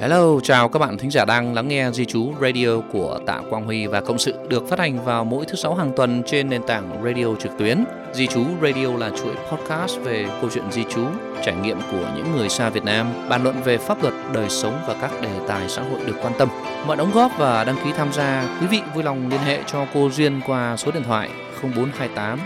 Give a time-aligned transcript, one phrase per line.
[0.00, 3.64] Hello, chào các bạn thính giả đang lắng nghe Di Chú Radio của Tạ Quang
[3.64, 6.62] Huy và Cộng sự được phát hành vào mỗi thứ sáu hàng tuần trên nền
[6.66, 7.84] tảng radio trực tuyến.
[8.12, 11.04] Di Chú Radio là chuỗi podcast về câu chuyện di Chú,
[11.44, 14.82] trải nghiệm của những người xa Việt Nam, bàn luận về pháp luật, đời sống
[14.86, 16.48] và các đề tài xã hội được quan tâm.
[16.86, 19.86] Mọi đóng góp và đăng ký tham gia, quý vị vui lòng liên hệ cho
[19.94, 21.30] cô Duyên qua số điện thoại
[21.62, 22.38] 0428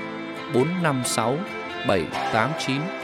[0.55, 1.36] 456
[1.89, 3.04] 789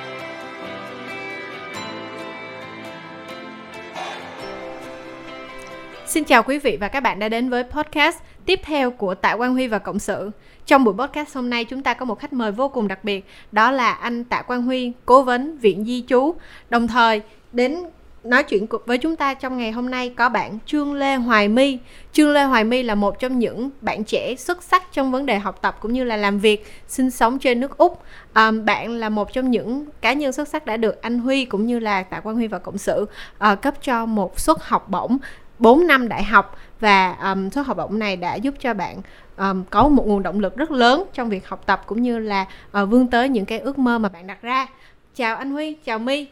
[6.10, 9.36] Xin chào quý vị và các bạn đã đến với podcast tiếp theo của Tạ
[9.36, 10.30] Quang Huy và Cộng sự.
[10.66, 13.24] Trong buổi podcast hôm nay chúng ta có một khách mời vô cùng đặc biệt,
[13.52, 16.34] đó là anh Tạ Quang Huy, cố vấn Viện Di trú.
[16.70, 17.76] Đồng thời đến
[18.24, 21.78] nói chuyện với chúng ta trong ngày hôm nay có bạn Trương Lê Hoài My.
[22.12, 25.38] Trương Lê Hoài My là một trong những bạn trẻ xuất sắc trong vấn đề
[25.38, 28.02] học tập cũng như là làm việc, sinh sống trên nước Úc.
[28.32, 31.66] À, bạn là một trong những cá nhân xuất sắc đã được anh Huy cũng
[31.66, 33.06] như là Tạ Quang Huy và Cộng sự
[33.38, 35.18] à, cấp cho một suất học bổng
[35.60, 39.02] 4 năm đại học và um, số học bổng này đã giúp cho bạn
[39.36, 42.46] um, có một nguồn động lực rất lớn trong việc học tập cũng như là
[42.82, 44.66] uh, vươn tới những cái ước mơ mà bạn đặt ra.
[45.14, 46.26] Chào anh Huy, chào My.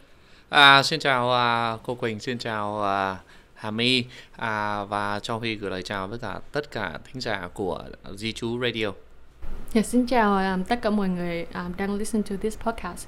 [0.48, 1.28] À, xin chào
[1.75, 3.19] uh, cô Quỳnh, xin chào uh,
[3.55, 4.05] Hà My
[4.36, 7.83] à, và cho Huy gửi lời chào với cả tất cả thính giả của
[8.14, 8.84] Di Chú Radio.
[8.84, 8.95] Yeah,
[9.72, 13.06] dạ, xin chào um, tất cả mọi người um, đang listen to this podcast.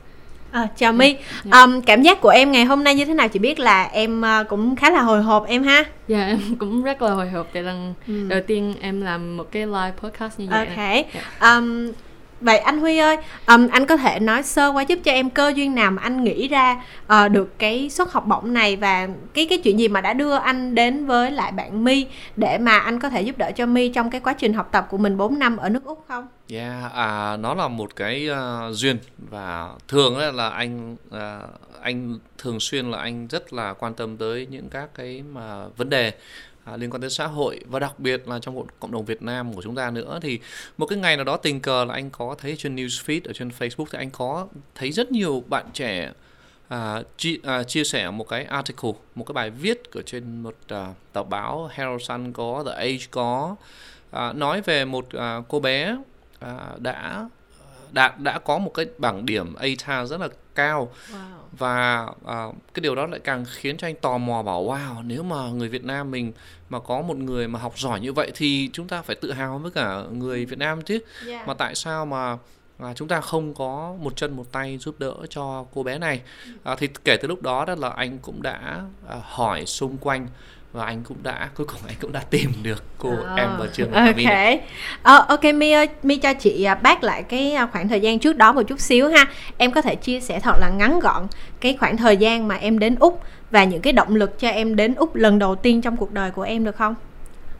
[0.51, 1.53] À, chào My, yeah.
[1.53, 3.29] um, cảm giác của em ngày hôm nay như thế nào?
[3.29, 5.85] Chị biết là em uh, cũng khá là hồi hộp em ha.
[6.09, 8.27] Dạ yeah, em cũng rất là hồi hộp tại lần ừ.
[8.29, 10.67] đầu tiên em làm một cái live podcast như vậy.
[10.67, 10.77] Ok.
[10.79, 11.07] Yeah.
[11.41, 11.93] Um,
[12.41, 15.53] vậy anh Huy ơi, um, anh có thể nói sơ qua giúp cho em cơ
[15.57, 19.47] duyên nào mà anh nghĩ ra uh, được cái suất học bổng này và cái
[19.47, 23.01] cái chuyện gì mà đã đưa anh đến với lại bạn My để mà anh
[23.01, 25.39] có thể giúp đỡ cho My trong cái quá trình học tập của mình 4
[25.39, 26.29] năm ở nước Úc không?
[26.53, 28.99] Yeah, à, nó là một cái uh, duyên
[29.31, 31.51] và thường ấy là anh uh,
[31.83, 35.91] anh thường xuyên là anh rất là quan tâm tới những các cái mà vấn
[35.91, 36.13] đề
[36.65, 39.55] à, liên quan tới xã hội và đặc biệt là trong cộng đồng Việt Nam
[39.55, 40.19] của chúng ta nữa.
[40.23, 40.39] Thì
[40.79, 43.49] một cái ngày nào đó tình cờ là anh có thấy trên newsfeed ở trên
[43.59, 46.13] Facebook thì anh có thấy rất nhiều bạn trẻ
[46.69, 50.55] à, chi, à, chia sẻ một cái article một cái bài viết ở trên một
[50.69, 53.57] à, tờ báo Herald Sun có The Age có
[54.11, 55.97] à, nói về một à, cô bé
[56.41, 57.29] à, đã
[57.93, 61.17] đã đã có một cái bảng điểm ATA rất là cao wow.
[61.53, 65.23] và à, cái điều đó lại càng khiến cho anh tò mò bảo wow nếu
[65.23, 66.33] mà người Việt Nam mình
[66.69, 69.59] mà có một người mà học giỏi như vậy thì chúng ta phải tự hào
[69.59, 71.47] với cả người Việt Nam chứ yeah.
[71.47, 72.39] mà tại sao mà
[72.79, 76.21] à, chúng ta không có một chân một tay giúp đỡ cho cô bé này
[76.63, 80.27] à, thì kể từ lúc đó đó là anh cũng đã à, hỏi xung quanh
[80.73, 83.67] và anh cũng đã cuối cùng anh cũng đã tìm được cô oh, em và
[83.73, 84.07] trường ok.
[84.07, 88.19] uh, ok mi ơi mi cho chị uh, bác lại cái uh, khoảng thời gian
[88.19, 89.27] trước đó một chút xíu ha.
[89.57, 91.27] Em có thể chia sẻ thật là ngắn gọn
[91.61, 94.77] cái khoảng thời gian mà em đến úc và những cái động lực cho em
[94.77, 96.95] đến úc lần đầu tiên trong cuộc đời của em được không?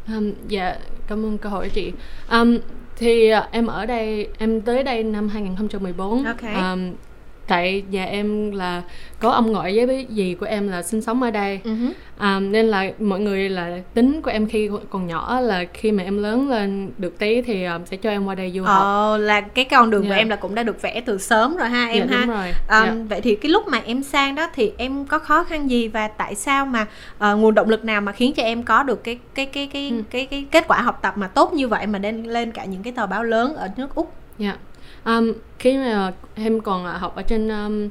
[0.09, 0.77] Um, dạ
[1.09, 1.93] cảm ơn câu hỏi chị.
[2.31, 2.59] Um,
[2.97, 6.55] thì uh, em ở đây em tới đây năm 2014 okay.
[6.55, 6.95] um,
[7.51, 8.83] tại nhà em là
[9.21, 11.93] có ông ngoại với dì của em là sinh sống ở đây uh-huh.
[12.19, 16.03] à, nên là mọi người là tính của em khi còn nhỏ là khi mà
[16.03, 19.19] em lớn lên được tí thì um, sẽ cho em qua đây du học ờ,
[19.19, 20.11] là cái con đường yeah.
[20.11, 20.19] của dạ.
[20.19, 22.49] em là cũng đã được vẽ từ sớm rồi ha em dạ, ha đúng rồi.
[22.69, 23.09] Um, yeah.
[23.09, 26.09] vậy thì cái lúc mà em sang đó thì em có khó khăn gì và
[26.09, 26.87] tại sao mà
[27.33, 29.91] uh, nguồn động lực nào mà khiến cho em có được cái cái cái cái
[29.91, 30.03] ừ.
[30.11, 32.65] cái, cái, cái kết quả học tập mà tốt như vậy mà lên lên cả
[32.65, 34.61] những cái tờ báo lớn ở nước úc dạ yeah
[35.05, 37.89] um, khi mà em còn học ở trên um,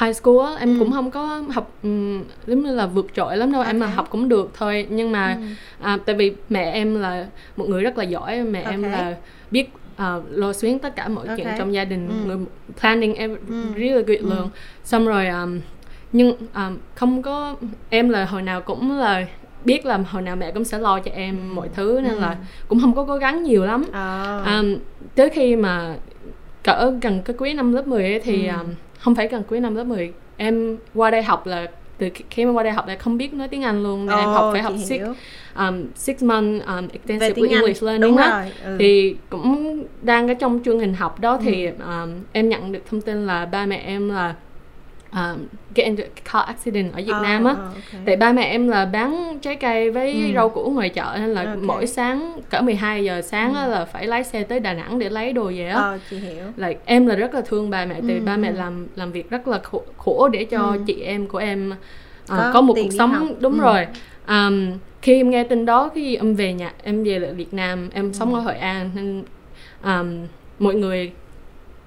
[0.00, 0.78] high school á, em ừ.
[0.78, 3.72] cũng không có học um, giống như là vượt trội lắm đâu okay.
[3.72, 5.46] em mà học cũng được thôi nhưng mà ừ.
[5.80, 7.26] à, tại vì mẹ em là
[7.56, 8.72] một người rất là giỏi mẹ okay.
[8.72, 9.16] em là
[9.50, 9.70] biết
[10.02, 11.36] uh, lo xuyến tất cả mọi okay.
[11.36, 12.14] chuyện trong gia đình ừ.
[12.26, 12.46] người
[12.80, 13.64] planning em ừ.
[13.76, 14.34] really good ừ.
[14.36, 14.50] luôn
[14.84, 15.60] xong rồi um,
[16.12, 17.56] nhưng um, không có
[17.90, 19.26] em là hồi nào cũng là
[19.64, 21.54] biết là hồi nào mẹ cũng sẽ lo cho em ừ.
[21.54, 22.20] mọi thứ nên ừ.
[22.20, 22.36] là
[22.68, 24.38] cũng không có cố gắng nhiều lắm à.
[24.46, 24.76] um,
[25.14, 25.94] tới khi mà
[26.68, 28.52] cỡ gần cái cuối năm lớp 10 ấy thì ừ.
[28.56, 28.66] um,
[28.98, 31.66] không phải gần cuối năm lớp 10 em qua đây học là
[31.98, 34.20] từ khi mà qua đây học là không biết nói tiếng Anh luôn nên oh,
[34.20, 35.00] em học phải học six
[35.56, 37.86] um, six month um, intensive English Anh.
[37.86, 38.76] learning á ừ.
[38.78, 41.38] thì cũng đang ở trong chương trình học đó ừ.
[41.44, 44.34] thì um, em nhận được thông tin là ba mẹ em là
[45.12, 47.52] um, get into car accident ở Việt oh, Nam á.
[47.52, 48.00] Oh, okay.
[48.06, 50.34] Tại ba mẹ em là bán trái cây với ừ.
[50.34, 51.56] rau củ ngoài chợ nên là okay.
[51.56, 53.70] mỗi sáng cỡ 12 giờ sáng ừ.
[53.70, 55.90] là phải lái xe tới Đà Nẵng để lấy đồ về á.
[55.90, 56.44] Oh, chị hiểu.
[56.56, 58.22] Là em là rất là thương ba mẹ tại ừ.
[58.24, 60.82] ba mẹ làm làm việc rất là khổ, khổ để cho ừ.
[60.86, 63.64] chị em của em uh, có, có một cuộc sống đúng ừ.
[63.64, 63.86] rồi.
[64.28, 67.90] Um, khi em nghe tin đó khi em về nhà em về lại Việt Nam
[67.92, 68.12] em ừ.
[68.12, 69.24] sống ở Hội An nên
[69.84, 70.26] um,
[70.58, 71.12] mọi người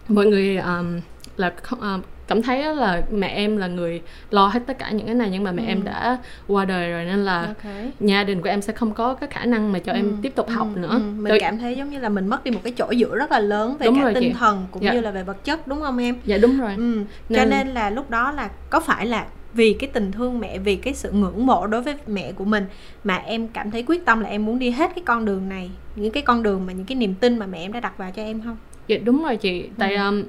[0.07, 0.99] mọi người um,
[1.37, 2.01] là uh,
[2.31, 5.43] cảm thấy là mẹ em là người lo hết tất cả những cái này nhưng
[5.43, 5.67] mà mẹ ừ.
[5.67, 6.17] em đã
[6.47, 7.91] qua đời rồi nên là okay.
[7.99, 9.95] gia đình của em sẽ không có cái khả năng mà cho ừ.
[9.95, 10.53] em tiếp tục ừ.
[10.53, 10.89] học nữa.
[10.91, 10.99] Ừ.
[10.99, 11.39] Mình Tôi...
[11.39, 13.77] cảm thấy giống như là mình mất đi một cái chỗ dựa rất là lớn
[13.79, 14.33] về đúng cả tinh chị.
[14.39, 14.93] thần cũng dạ.
[14.93, 16.15] như là về vật chất đúng không em?
[16.25, 16.73] Dạ đúng rồi.
[16.77, 17.03] Ừ.
[17.29, 17.39] Nên...
[17.39, 20.75] Cho nên là lúc đó là có phải là vì cái tình thương mẹ vì
[20.75, 22.65] cái sự ngưỡng mộ đối với mẹ của mình
[23.03, 25.71] mà em cảm thấy quyết tâm là em muốn đi hết cái con đường này
[25.95, 28.11] những cái con đường mà những cái niềm tin mà mẹ em đã đặt vào
[28.15, 28.57] cho em không
[28.87, 30.07] dạ đúng rồi chị tại ừ.
[30.07, 30.23] um,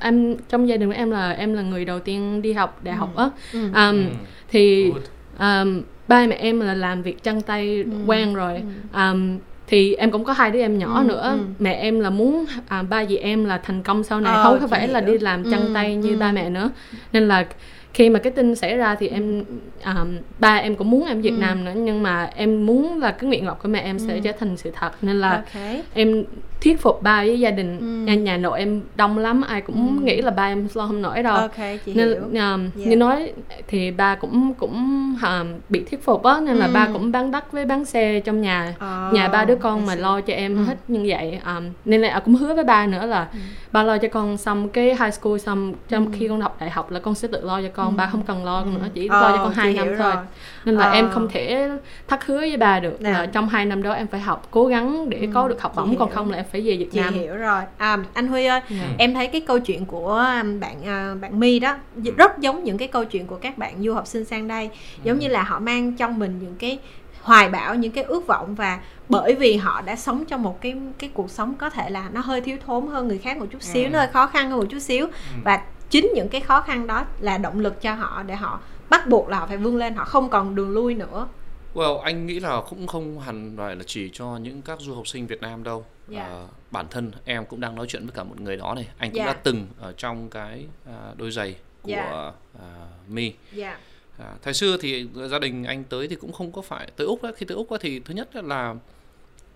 [0.00, 2.94] em trong gia đình của em là em là người đầu tiên đi học đại
[2.94, 3.22] học ừ.
[3.22, 3.60] á ừ.
[3.66, 4.10] um, ừ.
[4.48, 4.92] thì
[5.38, 7.90] um, ba mẹ em là làm việc chân tay ừ.
[8.06, 9.00] quen rồi ừ.
[9.00, 11.38] um, thì em cũng có hai đứa em nhỏ ừ, nữa ừ.
[11.58, 14.68] mẹ em là muốn à, ba dì em là thành công sau này ờ, không
[14.68, 16.16] phải là đi làm chân ừ, tay như ừ.
[16.18, 16.70] ba mẹ nữa
[17.12, 17.46] nên là
[17.94, 19.44] khi mà cái tin xảy ra thì em
[19.84, 21.36] um, ba em cũng muốn em Việt ừ.
[21.40, 24.20] Nam nữa nhưng mà em muốn là cái nguyện vọng của mẹ em sẽ ừ.
[24.24, 25.82] trở thành sự thật nên là okay.
[25.94, 26.24] em
[26.60, 28.12] thuyết phục ba với gia đình ừ.
[28.12, 30.04] nhà nội em đông lắm ai cũng ừ.
[30.04, 32.22] nghĩ là ba em lo không nổi đâu okay, chị nên hiểu.
[32.22, 32.70] Um, yeah.
[32.74, 33.32] như nói
[33.68, 34.74] thì ba cũng cũng
[35.22, 36.72] um, bị thuyết phục á nên là ừ.
[36.74, 39.94] ba cũng bán đất với bán xe trong nhà oh, nhà ba đứa con mà
[39.94, 40.64] lo cho em ừ.
[40.64, 43.38] hết như vậy um, nên là cũng hứa với ba nữa là ừ.
[43.72, 46.12] ba lo cho con xong cái high school xong trong ừ.
[46.18, 47.96] khi con học đại học là con sẽ tự lo cho con ừ.
[47.96, 48.64] ba không cần lo ừ.
[48.64, 49.96] nữa chỉ oh, lo cho con hai năm rồi.
[49.98, 50.12] thôi
[50.64, 50.94] nên là oh.
[50.94, 51.70] em không thể
[52.08, 55.10] thất hứa với ba được là trong hai năm đó em phải học cố gắng
[55.10, 55.26] để ừ.
[55.34, 57.62] có được học bổng còn không là em phải về Việt chị Nam hiểu rồi
[57.76, 58.76] à, anh Huy ơi ừ.
[58.98, 60.12] em thấy cái câu chuyện của
[60.42, 61.76] um, bạn à, bạn My đó
[62.16, 64.70] rất giống những cái câu chuyện của các bạn du học sinh sang đây
[65.04, 65.22] giống ừ.
[65.22, 66.78] như là họ mang trong mình những cái
[67.22, 70.74] hoài bão những cái ước vọng và bởi vì họ đã sống trong một cái
[70.98, 73.62] cái cuộc sống có thể là nó hơi thiếu thốn hơn người khác một chút
[73.62, 73.88] xíu ừ.
[73.88, 75.12] nó hơi khó khăn hơn một chút xíu ừ.
[75.44, 75.60] và
[75.90, 78.60] chính những cái khó khăn đó là động lực cho họ để họ
[78.90, 81.26] bắt buộc là họ phải vươn lên họ không còn đường lui nữa
[81.78, 85.08] Well, anh nghĩ là cũng không hẳn phải là chỉ cho những các du học
[85.08, 85.84] sinh Việt Nam đâu.
[86.10, 86.28] Yeah.
[86.28, 86.34] Dạ.
[86.34, 88.88] À, bản thân em cũng đang nói chuyện với cả một người đó này.
[88.98, 89.28] Anh cũng yeah.
[89.28, 89.34] Dạ.
[89.34, 92.12] đã từng ở trong cái à, đôi giày của yeah.
[92.12, 92.32] Dạ.
[92.60, 93.32] à, Mi.
[93.56, 93.78] Yeah.
[94.18, 97.22] À, thời xưa thì gia đình anh tới thì cũng không có phải tới úc
[97.22, 97.30] đó.
[97.36, 98.74] khi tới úc đó thì thứ nhất là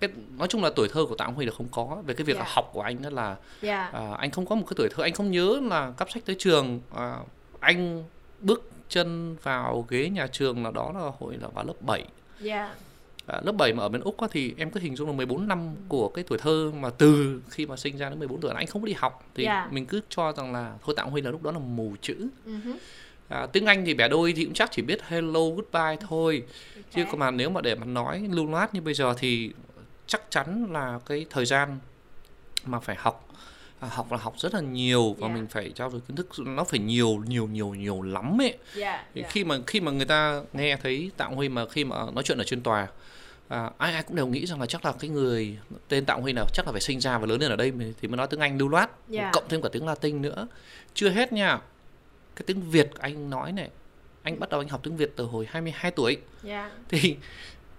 [0.01, 2.37] cái nói chung là tuổi thơ của Tạ Huy là không có về cái việc
[2.37, 2.47] yeah.
[2.47, 3.95] là học của anh đó là yeah.
[3.95, 6.37] à, anh không có một cái tuổi thơ anh không nhớ là cắp sách tới
[6.39, 7.17] trường à,
[7.61, 8.05] anh
[8.41, 12.05] bước chân vào ghế nhà trường là đó là hồi là vào lớp 7
[12.45, 12.71] yeah.
[13.27, 15.49] à, lớp 7 mà ở bên Úc á, thì em cứ hình dung là 14
[15.49, 18.61] năm của cái tuổi thơ mà từ khi mà sinh ra đến 14 tuổi là
[18.61, 19.73] anh không có đi học thì yeah.
[19.73, 22.75] mình cứ cho rằng là thôi Tạ Huy là lúc đó là mù chữ uh-huh.
[23.29, 26.43] à, tiếng Anh thì bẻ đôi thì cũng chắc chỉ biết hello goodbye thôi
[26.77, 26.83] okay.
[26.95, 29.51] chứ còn mà nếu mà để mà nói lưu loát như bây giờ thì
[30.07, 31.79] chắc chắn là cái thời gian
[32.67, 33.32] mà phải học
[33.83, 35.39] à, học là học rất là nhiều và yeah.
[35.39, 39.15] mình phải trao dồi kiến thức nó phải nhiều nhiều nhiều nhiều lắm ấy yeah,
[39.15, 39.31] yeah.
[39.31, 42.39] khi mà khi mà người ta nghe thấy Tạ Huy mà khi mà nói chuyện
[42.39, 42.89] ở trên tòa
[43.49, 45.59] à, ai ai cũng đều nghĩ rằng là chắc là cái người
[45.89, 48.09] tên Tạ Huy nào chắc là phải sinh ra và lớn lên ở đây thì
[48.09, 49.33] mới nói tiếng Anh lưu loát yeah.
[49.33, 50.47] cộng thêm cả tiếng Latin nữa
[50.95, 51.61] chưa hết nha
[52.37, 53.71] cái tiếng Việt anh nói này
[54.23, 56.73] anh bắt đầu anh học tiếng Việt từ hồi 22 tuổi yeah.
[56.89, 57.17] thì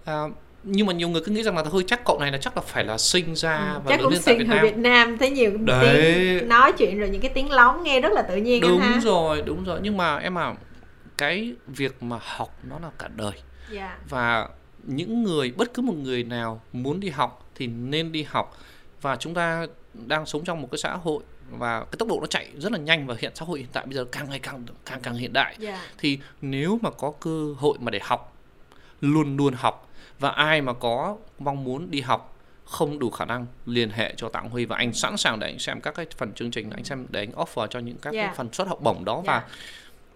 [0.04, 0.22] à,
[0.64, 2.62] nhưng mà nhiều người cứ nghĩ rằng là thôi chắc cậu này là chắc là
[2.62, 4.58] phải là sinh ra ừ, và chắc lớn lên tại Việt Nam.
[4.62, 6.04] Việt Nam thấy nhiều Đấy.
[6.40, 9.00] tiếng nói chuyện rồi những cái tiếng lóng nghe rất là tự nhiên đúng ha?
[9.02, 10.54] rồi đúng rồi nhưng mà em à
[11.18, 13.42] cái việc mà học nó là cả đời yeah.
[13.72, 13.98] Dạ.
[14.08, 14.48] và
[14.82, 18.58] những người bất cứ một người nào muốn đi học thì nên đi học
[19.00, 22.26] và chúng ta đang sống trong một cái xã hội và cái tốc độ nó
[22.26, 24.64] chạy rất là nhanh và hiện xã hội hiện tại bây giờ càng ngày càng
[24.84, 25.74] càng càng hiện đại yeah.
[25.74, 25.88] Dạ.
[25.98, 28.33] thì nếu mà có cơ hội mà để học
[29.00, 32.34] luôn luôn học và ai mà có mong muốn đi học
[32.64, 35.58] không đủ khả năng liên hệ cho Tạng Huy và anh sẵn sàng để anh
[35.58, 38.26] xem các cái phần chương trình anh xem để anh offer cho những các yeah.
[38.26, 39.26] cái phần suất học bổng đó yeah.
[39.26, 39.42] và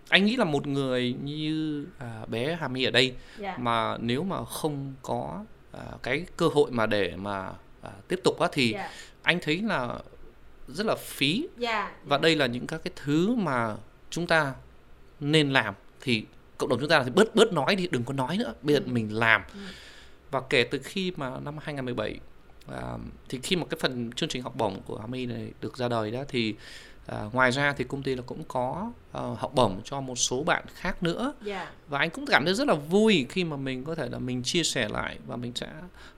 [0.08, 3.58] anh nghĩ là một người như à, bé Hami ở đây yeah.
[3.58, 7.50] mà nếu mà không có à, cái cơ hội mà để mà
[7.82, 8.90] à, tiếp tục á thì yeah.
[9.22, 9.94] anh thấy là
[10.68, 11.92] rất là phí yeah.
[12.04, 13.76] và đây là những các cái thứ mà
[14.10, 14.54] chúng ta
[15.20, 16.24] nên làm thì
[16.58, 18.80] cộng đồng chúng ta thì bớt bớt nói đi đừng có nói nữa bây giờ
[18.86, 18.92] ừ.
[18.92, 19.60] mình làm ừ
[20.30, 22.20] và kể từ khi mà năm 2017
[22.72, 22.82] à,
[23.28, 26.10] thì khi mà cái phần chương trình học bổng của Hami này được ra đời
[26.10, 26.54] đó thì
[27.06, 30.42] à, ngoài ra thì công ty là cũng có uh, học bổng cho một số
[30.42, 31.34] bạn khác nữa yeah.
[31.42, 31.70] Dạ.
[31.88, 34.42] và anh cũng cảm thấy rất là vui khi mà mình có thể là mình
[34.42, 35.68] chia sẻ lại và mình sẽ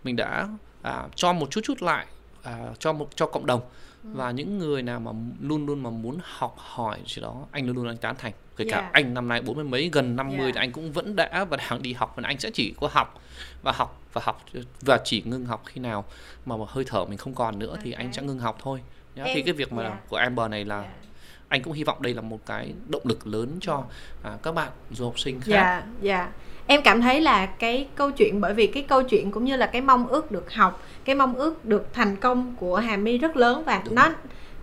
[0.04, 0.48] mình đã
[0.82, 2.06] à, cho một chút chút lại
[2.42, 3.60] à, cho một cho cộng đồng.
[4.02, 7.76] Và những người nào mà luôn luôn mà muốn học hỏi gì đó anh luôn
[7.76, 8.82] luôn anh tán thành kể yeah.
[8.82, 10.54] cả anh năm nay bốn mươi mấy gần 50 yeah.
[10.54, 13.20] thì anh cũng vẫn đã và đang đi học và anh sẽ chỉ có học
[13.62, 14.44] và học và học
[14.80, 16.04] và chỉ ngưng học khi nào
[16.46, 17.82] mà, mà hơi thở mình không còn nữa okay.
[17.84, 18.80] thì anh sẽ ngưng học thôi
[19.14, 20.08] Em, thì cái việc mà yeah.
[20.08, 20.92] của Amber này là yeah.
[21.50, 23.82] Anh cũng hy vọng đây là một cái động lực lớn cho
[24.22, 25.46] à, các bạn du học sinh khác.
[25.50, 26.16] Dạ, yeah, dạ.
[26.18, 26.28] Yeah.
[26.66, 29.66] Em cảm thấy là cái câu chuyện bởi vì cái câu chuyện cũng như là
[29.66, 33.36] cái mong ước được học, cái mong ước được thành công của Hà My rất
[33.36, 33.94] lớn và Đúng.
[33.94, 34.08] nó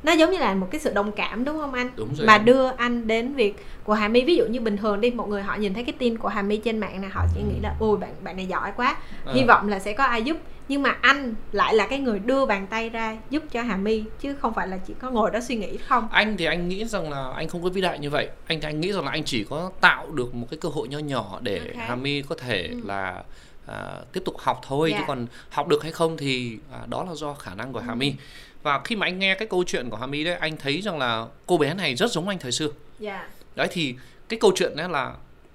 [0.04, 2.38] nó giống như là một cái sự đồng cảm đúng không anh Đúng rồi mà
[2.38, 5.44] đưa anh đến việc của Hà My ví dụ như bình thường đi một người
[5.44, 7.76] họ nhìn thấy cái tin của Hà My trên mạng này họ chỉ nghĩ là
[7.80, 9.34] ôi bạn bạn này giỏi quá Ờ.
[9.34, 10.38] hy vọng là sẽ có ai giúp
[10.68, 14.04] nhưng mà anh lại là cái người đưa bàn tay ra giúp cho Hà My
[14.20, 16.86] chứ không phải là chỉ có ngồi đó suy nghĩ không anh thì anh nghĩ
[16.86, 19.24] rằng là anh không có vĩ đại như vậy anh anh nghĩ rằng là anh
[19.24, 21.88] chỉ có tạo được một cái cơ hội nho nhỏ để Ok.
[21.88, 22.80] Hami có thể Ừ.
[22.86, 23.24] là
[23.68, 24.98] à, tiếp tục học thôi Dạ.
[24.98, 27.86] chứ còn học được hay không thì à, đó là do khả năng của Ừ.
[27.88, 28.14] Hami
[28.64, 31.26] và khi mà anh nghe cái câu chuyện của Hami đấy anh thấy rằng là
[31.46, 32.68] cô bé này rất giống anh thời xưa
[33.00, 33.96] dạ đấy thì
[34.30, 35.14] cái câu chuyện đấy là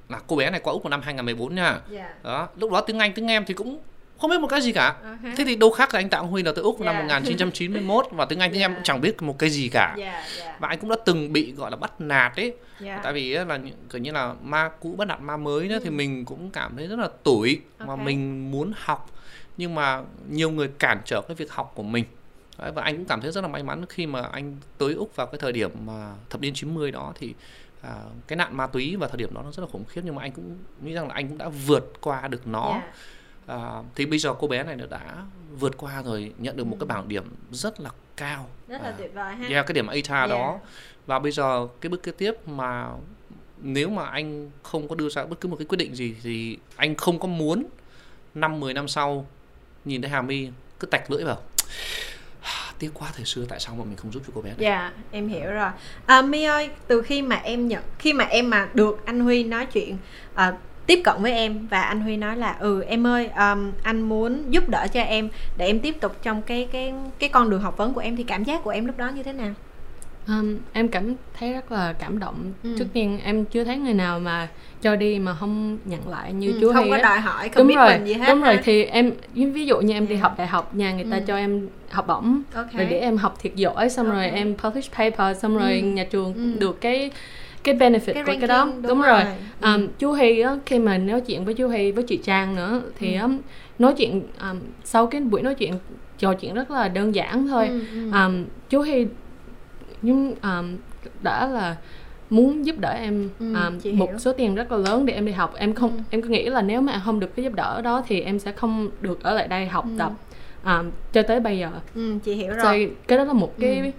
[0.09, 2.99] là cô bé này qua úc vào năm 2014 nha dạ đó lúc đó tiếng
[2.99, 3.79] anh tiếng em thì cũng
[4.23, 6.43] không biết một cái gì cả uh thế thì đâu khác là anh Tạ Huy
[6.43, 6.85] là từ úc Dạ.
[6.93, 8.75] năm 1991 và tiếng anh tiếng em Dạ.
[8.75, 11.53] cũng chẳng biết một cái gì cả dạ dạ và anh cũng đã từng bị
[11.53, 13.59] gọi là bắt nạt ấy dạ tại vì là
[13.91, 15.81] kiểu như là ma cũ bắt nạt ma mới đó Ừ.
[15.85, 17.99] thì mình cũng cảm thấy rất là tủi mà Ok.
[17.99, 19.11] mình muốn học
[19.57, 22.05] nhưng mà nhiều người cản trở cái việc học của mình
[22.59, 25.17] Đấy, và anh cũng cảm thấy rất là may mắn khi mà anh tới úc
[25.17, 27.35] vào cái thời điểm mà thập niên 90 đó thì
[27.83, 27.95] à,
[28.27, 30.23] cái nạn ma túy vào thời điểm đó nó rất là khủng khiếp nhưng mà
[30.23, 32.93] anh cũng nghĩ rằng là anh cũng đã vượt qua được nó dạ.
[33.53, 35.01] À, thì bây giờ cô bé này đã
[35.59, 38.73] vượt qua rồi nhận được một cái bảng điểm rất là cao Ừ.
[38.73, 40.31] rất là À, tuyệt vời ha Yeah, cái điểm ATA Yeah.
[40.31, 40.59] đó
[41.07, 42.87] và bây giờ cái bước kế tiếp mà
[43.59, 46.59] nếu mà anh không có đưa ra bất cứ một cái quyết định gì thì
[46.77, 47.65] anh không có muốn
[48.35, 49.27] năm 10 năm sau
[49.85, 50.49] nhìn thấy Hà My
[50.81, 51.39] cứ tạch lưỡi vào
[52.79, 54.93] tiếc quá thời xưa tại sao mà mình không giúp cho cô bé này Dạ,
[55.11, 55.71] em hiểu rồi.
[56.07, 59.45] À, My ơi, từ khi mà em nhận khi mà em mà được anh Huy
[59.45, 59.97] nói chuyện
[60.35, 60.53] à,
[60.87, 64.43] tiếp cận với em và anh Huy nói là ừ em ơi um, anh muốn
[64.51, 67.77] giúp đỡ cho em để em tiếp tục trong cái cái cái con đường học
[67.77, 69.51] vấn của em thì cảm giác của em lúc đó như thế nào?
[70.29, 72.71] Um, em cảm thấy rất là cảm động Ừ.
[72.79, 74.49] trước tiên em chưa thấy người nào mà
[74.83, 77.03] cho đi mà không nhận lại như Ừ, chú không Hy có á.
[77.03, 78.27] đòi hỏi đúng rồi commitment gì hết.
[78.29, 80.21] đúng rồi thì em ví dụ như em đi Dạ.
[80.23, 81.23] học đại học nhà người ta Ừ.
[81.27, 82.73] cho em học bổng Ok.
[82.73, 84.35] rồi để em học thiệt giỏi xong rồi Ok.
[84.35, 85.87] em publish paper xong rồi Ừ.
[85.87, 86.59] nhà trường Ừ.
[86.59, 87.11] được cái
[87.65, 89.35] cái benefit Cái của cái đó đúng, đúng rồi, rồi.
[89.61, 89.75] Ừ.
[89.75, 92.83] Um, chú Hy á khi mà nói chuyện với chú Hy với chị Trang nữa
[92.99, 93.23] thì Ừ.
[93.23, 93.39] um,
[93.79, 95.75] nói chuyện um, sau cái buổi nói chuyện
[96.19, 98.11] trò chuyện rất là đơn giản thôi Ừ, ừ.
[98.27, 99.07] um, chú Hy
[100.03, 100.77] nhưng um,
[101.23, 101.77] đã là
[102.31, 104.19] muốn giúp đỡ em Ừ, um, một hiểu.
[104.19, 106.03] số tiền rất là lớn để em đi học em không Ừ.
[106.11, 108.53] em cứ nghĩ là nếu mà không được cái giúp đỡ đó thì em sẽ
[108.53, 109.91] không được ở lại đây học Ừ.
[109.99, 110.13] tập
[110.65, 112.59] um, cho tới bây giờ ừ, chị hiểu rồi.
[112.65, 113.91] rồi cái đó là một cái Ừ.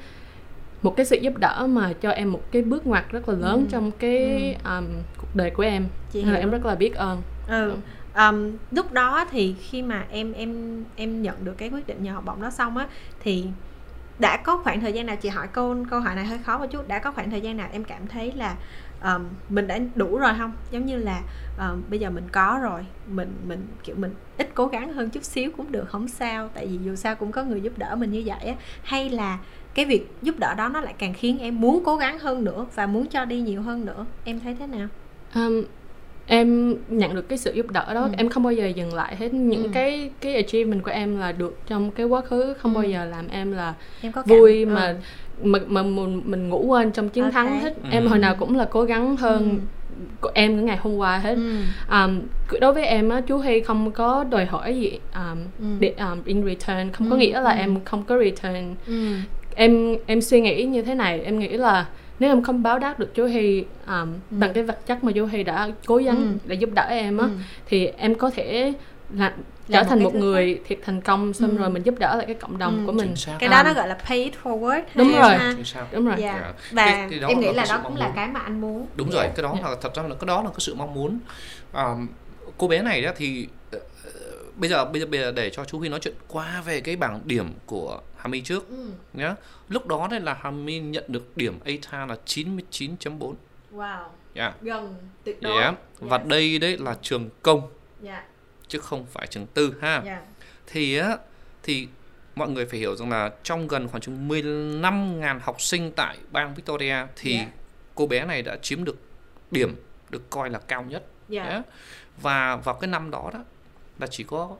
[0.84, 3.60] một cái sự giúp đỡ mà cho em một cái bước ngoặt rất là lớn
[3.60, 3.66] Ừ.
[3.72, 4.86] trong cái um,
[5.18, 5.88] cuộc đời của em.
[6.12, 7.22] Chị nên là em rất là biết ơn.
[7.48, 7.74] Ừ.
[8.16, 12.12] Um, lúc đó thì khi mà em em em nhận được cái quyết định nhờ
[12.14, 12.88] học bổng đó xong á
[13.20, 13.46] thì
[14.20, 16.66] đã có khoảng thời gian nào chị hỏi câu câu hỏi này hơi khó một
[16.72, 18.56] chút đã có khoảng thời gian nào em cảm thấy là
[19.04, 20.52] um, mình đã đủ rồi không?
[20.72, 21.22] Giống như là
[21.60, 25.24] um, bây giờ mình có rồi mình mình kiểu mình ít cố gắng hơn chút
[25.24, 28.12] xíu cũng được không sao tại vì dù sao cũng có người giúp đỡ mình
[28.12, 28.56] như vậy á.
[28.84, 29.38] Hay là
[29.76, 32.66] cái việc giúp đỡ đó nó lại càng khiến em muốn cố gắng hơn nữa
[32.76, 34.88] và muốn cho đi nhiều hơn nữa em thấy thế nào
[35.36, 35.64] um,
[36.28, 38.10] em nhận được cái sự giúp đỡ đó Ừ.
[38.18, 39.70] em không bao giờ dừng lại hết những Ừ.
[39.74, 42.76] cái cái achievement của em là được trong cái quá khứ không Ừ.
[42.76, 44.70] bao giờ làm em là em có cảm- vui ừ.
[44.70, 44.96] mà
[45.44, 47.34] mà, mà mình, mình ngủ quên trong chiến Ok.
[47.34, 47.90] thắng hết Ừ.
[47.92, 49.60] em hồi nào cũng là cố gắng hơn
[50.22, 51.62] của em những ngày hôm qua hết Ừ.
[51.92, 52.22] um,
[52.62, 55.66] đối với em á chú Hy không có đòi hỏi gì um, Ừ.
[55.80, 57.58] để, um, in return không có Ừ, nghĩa là ừ.
[57.58, 58.94] em không có return Ừ.
[59.56, 61.86] em em suy nghĩ như thế này em nghĩ là
[62.20, 64.06] nếu em không báo đáp được chú Hy um, Ừ.
[64.30, 66.28] bằng cái vật chất mà chú Hy đã cố gắng Ừ.
[66.46, 67.32] để giúp đỡ em á Ừ.
[67.66, 68.74] thì em có thể
[69.14, 69.34] là
[69.70, 71.58] trở một thành một thứ người thiệt thành công xong Ừ.
[71.58, 72.86] rồi mình giúp đỡ lại cái cộng đồng Ừ.
[72.86, 73.64] của mình cái đó À.
[73.64, 75.30] nó gọi là pay it forward Đúng rồi.
[75.36, 75.54] ha.
[75.92, 76.40] Đúng rồi Dạ.
[76.42, 76.54] Dạ.
[76.72, 79.10] và Cái- cái đó em nghĩ là đó cũng là cái mà anh muốn đúng
[79.10, 79.32] rồi Dạ.
[79.36, 79.70] cái đó Dạ.
[79.70, 81.20] là thật ra là cái đó là cái sự mong muốn
[81.74, 81.84] à,
[82.58, 83.48] cô bé này á thì
[84.56, 86.96] bây giờ bây giờ bây giờ để cho chú Huy nói chuyện qua về cái
[86.96, 88.90] bảng điểm của Hami trước Ừ.
[89.14, 89.36] nhá
[89.70, 93.34] lúc đó đây là Hami nhận được điểm ATA là 99.4
[93.76, 94.62] wow yeah.
[94.62, 95.76] gần tuyệt đối Yeah.
[96.00, 96.28] và Yes.
[96.28, 97.70] đây đấy là trường công
[98.02, 98.24] dạ
[98.68, 100.22] chứ không phải trường tư ha dạ
[100.68, 101.18] thì á
[101.64, 101.88] thì
[102.36, 106.54] mọi người phải hiểu rằng là trong gần khoảng chừng 15.000 học sinh tại bang
[106.54, 107.48] Victoria thì Dạ.
[107.96, 108.96] cô bé này đã chiếm được
[109.52, 109.76] điểm
[110.10, 111.62] được coi là cao nhất dạ nhé.
[112.22, 113.40] và vào cái năm đó đó
[114.00, 114.56] là chỉ có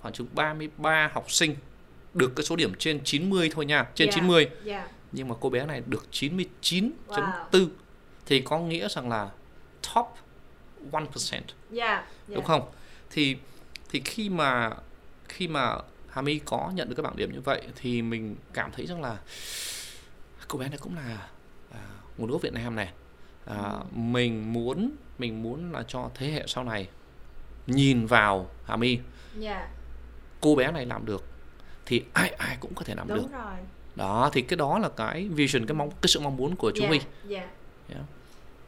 [0.00, 1.56] khoảng chừng 33 học sinh
[2.14, 4.14] được cái số điểm trên 90 thôi nha trên Dạ.
[4.14, 4.88] 90 dạ.
[5.12, 7.68] Nhưng mà cô bé này được 99.4
[8.26, 9.30] thì có nghĩa rằng là
[9.94, 10.06] top
[10.90, 11.40] 1%
[11.70, 12.70] dạ đúng không?
[13.10, 13.36] Thì
[13.90, 14.70] thì khi mà
[15.28, 15.76] khi mà
[16.08, 19.18] Hami có nhận được cái bảng điểm như vậy thì mình cảm thấy rằng là
[20.48, 21.28] cô bé này cũng là
[21.72, 21.80] à,
[22.18, 22.92] nguồn gốc Việt Nam này.
[23.46, 26.88] À, mình muốn mình muốn là cho thế hệ sau này
[27.66, 28.98] nhìn vào Hami
[29.38, 29.68] dạ
[30.40, 31.24] cô bé này làm được
[31.86, 33.54] thì ai ai cũng có thể làm được đúng rồi
[33.94, 36.82] đó thì cái đó là cái vision cái mong cái sự mong muốn của chú
[36.82, 37.38] Dạ, Huy dạ.
[37.88, 38.02] Yeah.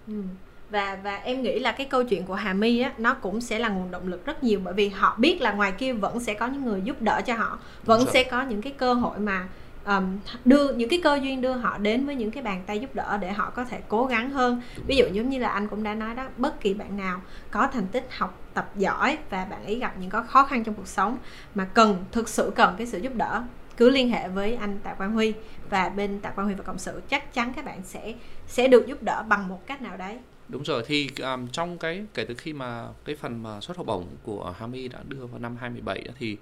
[0.06, 0.22] Ừ.
[0.70, 3.58] và và em nghĩ là cái câu chuyện của Hà My á nó cũng sẽ
[3.58, 6.34] là nguồn động lực rất nhiều bởi vì họ biết là ngoài kia vẫn sẽ
[6.34, 9.48] có những người giúp đỡ cho họ vẫn sẽ có những cái cơ hội mà
[9.86, 12.94] um, đưa những cái cơ duyên đưa họ đến với những cái bàn tay giúp
[12.94, 14.62] đỡ để họ có thể cố gắng hơn.
[14.86, 17.20] Ví dụ giống như là anh cũng đã nói đó bất kỳ bạn nào
[17.50, 20.74] có thành tích học tập giỏi và bạn ấy gặp những có khó khăn trong
[20.74, 21.18] cuộc sống
[21.54, 23.42] mà cần thực sự cần cái sự giúp đỡ
[23.78, 25.34] cứ liên hệ với anh Tạ Quang Huy.
[25.70, 28.14] Và bên Tạ Quang Huy và cộng sự chắc chắn các bạn sẽ
[28.46, 30.18] sẽ được giúp đỡ bằng một cách nào đấy.
[30.48, 33.86] Đúng rồi thì um, trong cái kể từ khi mà cái phần mà xuất học
[33.86, 36.36] bổng của Hami đã đưa vào năm 2017 thì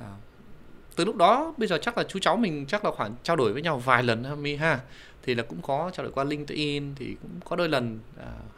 [0.00, 0.04] uh,
[0.98, 3.52] từ lúc đó bây giờ chắc là chú cháu mình chắc là khoảng trao đổi
[3.52, 4.80] với nhau vài lần ha mi ha.
[5.22, 7.98] Thì là cũng có trao đổi qua LinkedIn thì cũng có đôi lần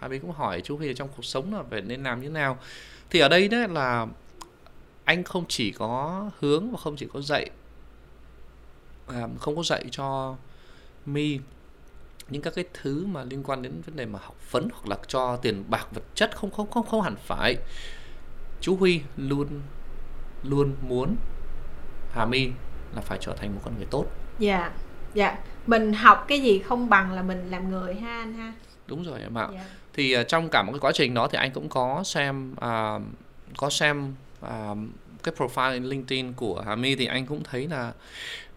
[0.01, 2.33] à, bên cũng hỏi chú Huy trong cuộc sống là phải nên làm như thế
[2.33, 2.59] nào.
[3.11, 4.07] Thì ở đây đấy là
[5.05, 7.51] anh không chỉ có hướng và không chỉ có dạy
[9.07, 10.37] à, không có dạy cho
[11.07, 11.39] mi
[12.29, 14.97] những các cái thứ mà liên quan đến vấn đề mà học vấn hoặc là
[15.07, 17.57] cho tiền bạc vật chất không không không không hẳn phải.
[18.61, 19.49] Chú Huy luôn
[20.45, 21.17] luôn muốn
[22.13, 22.51] Hà My
[22.95, 24.07] là phải trở thành một con người tốt.
[24.39, 24.71] Dạ
[25.15, 25.39] dạ.
[25.67, 28.53] Mình học cái gì không bằng là mình làm người ha anh ha.
[28.87, 29.65] Đúng rồi em ạ dạ.
[29.95, 33.03] Thì uh, trong cả một cái quá trình đó thì anh cũng có xem uh,
[33.57, 34.15] có xem
[34.45, 34.79] uh,
[35.23, 37.93] cái profile LinkedIn của Hà My thì anh cũng thấy là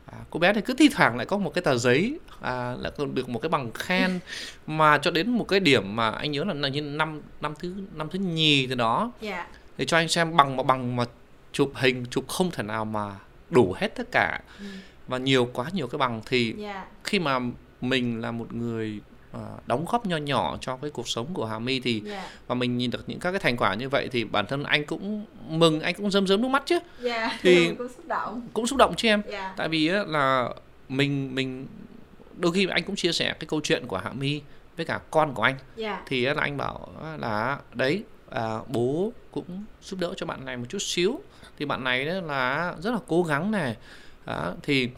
[0.05, 2.91] à, cô bé này cứ thi thoảng lại có một cái tờ giấy à, lại
[2.98, 4.19] còn được một cái bằng khen.
[4.67, 8.10] Mà cho đến một cái điểm mà anh nhớ là như năm năm thứ năm
[8.10, 9.12] thứ nhì từ đó.
[9.22, 9.48] Dạ.
[9.77, 11.05] Thì cho anh xem bằng mà bằng mà
[11.51, 13.15] chụp hình chụp không thể nào mà
[13.53, 14.39] đủ hết tất cả.
[14.60, 14.65] Ừ.
[15.07, 16.86] và nhiều quá nhiều cái bằng thì dạ.
[17.03, 17.39] khi mà
[17.81, 19.00] mình là một người
[19.31, 22.29] à, đóng góp nho nhỏ cho cái cuộc sống của Hà My thì dạ.
[22.48, 24.86] và mình nhìn được những các cái thành quả như vậy thì bản thân anh
[24.86, 26.79] cũng mừng anh cũng rơm rớm nước mắt chứ.
[27.01, 28.41] Dạ Thì- cũng xúc động.
[28.53, 29.22] cũng xúc động chứ em.
[29.31, 29.53] Dạ.
[29.57, 30.50] Tại vì là
[30.89, 31.67] mình mình
[32.38, 34.41] đôi khi anh cũng chia sẻ cái câu chuyện của Hạ My
[34.77, 35.55] với cả con của anh.
[35.75, 36.03] Dạ.
[36.05, 36.88] Thì là anh bảo
[37.19, 41.19] là đấy à, bố cũng giúp đỡ cho bạn này một chút xíu
[41.60, 43.75] thì bạn này đó là rất là cố gắng này
[44.25, 44.89] Đó, thì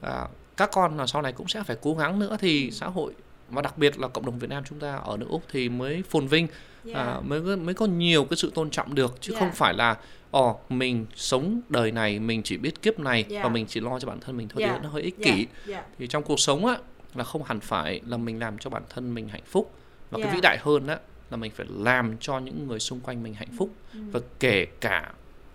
[0.00, 3.12] à, các con là sau này cũng sẽ phải cố gắng nữa thì xã hội
[3.50, 6.02] và đặc biệt là cộng đồng Việt Nam chúng ta ở nước Úc thì mới
[6.10, 6.46] phồn vinh
[6.84, 9.38] dạ à, mới mới có nhiều cái sự tôn trọng được chứ Dạ.
[9.40, 9.96] không phải là
[10.30, 13.42] ồ mình sống đời này mình chỉ biết kiếp này Dạ.
[13.42, 14.72] và mình chỉ lo cho bản thân mình thôi Dạ.
[14.72, 16.76] thì nó hơi ích kỷ dạ thì trong cuộc sống á
[17.14, 19.72] là không hẳn phải là mình làm cho bản thân mình hạnh phúc
[20.10, 20.24] và Dạ.
[20.24, 20.98] cái vĩ đại hơn á
[21.30, 24.00] là mình phải làm cho những người xung quanh mình hạnh phúc Ừ.
[24.12, 25.12] và kể cả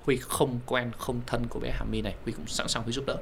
[0.07, 2.91] Huy không quen không thân của bé Hà My này Huy cũng sẵn sàng Huy
[2.93, 3.15] giúp đỡ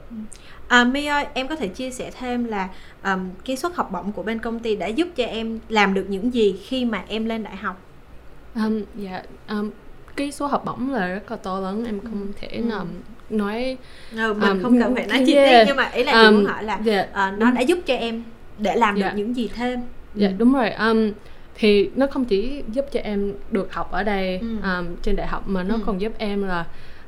[0.67, 2.69] À, My ơi, em có thể chia sẻ thêm là
[3.03, 6.05] um, cái suất học bổng của bên công ty đã giúp cho em làm được
[6.09, 7.81] những gì khi mà em lên đại học?
[8.55, 9.71] Um, dạ um,
[10.15, 12.61] cái số học bổng là rất là to lớn em không thể Ừ.
[12.63, 12.85] nào
[13.29, 13.77] nói
[14.11, 15.49] Ừ, mình Um, không cần phải nói chi yeah.
[15.49, 17.79] tiết nhưng mà ý là chị Um, muốn hỏi là dạ ờ, nó đã giúp
[17.85, 18.23] cho em
[18.57, 19.09] để làm Dạ.
[19.09, 19.79] được những gì thêm?
[20.15, 20.69] Dạ đúng rồi.
[20.71, 21.11] Um,
[21.55, 24.47] thì nó không chỉ giúp cho em được học ở đây Ừ.
[24.63, 25.79] um, trên đại học mà nó Ừ.
[25.85, 26.65] còn giúp em là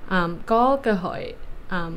[0.09, 1.33] um, có cơ hội
[1.71, 1.93] um,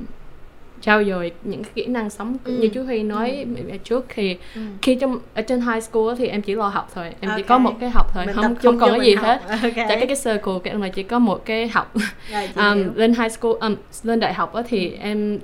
[0.80, 2.52] trao dồi những cái kỹ năng sống Ừ.
[2.52, 3.46] như chú Huy nói
[3.84, 4.60] trước khi Ừ.
[4.82, 7.48] khi trong ở trên high school thì em chỉ lo học thôi em chỉ Ok.
[7.48, 9.24] có một cái học thôi Mình không không còn cái gì học.
[9.26, 9.72] hết Ok.
[9.76, 11.94] Tại cái cái circle của em là chỉ có một cái học
[12.32, 12.86] Rồi, um, hiểu.
[12.94, 15.38] lên high school um, lên đại học thì em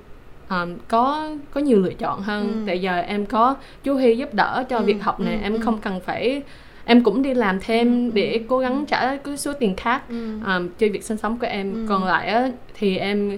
[0.50, 2.62] um, có có nhiều lựa chọn hơn Ừ.
[2.66, 5.52] tại giờ em có chú Huy giúp đỡ cho Ừ, việc học này ừ, em
[5.52, 5.58] ừ.
[5.64, 6.42] không cần phải
[6.86, 10.14] em cũng đi làm thêm Ừ, để cố gắng trả cái số tiền khác Ừ.
[10.46, 11.86] um, cho việc sinh sống của em Ừ.
[11.88, 13.36] còn lại á thì em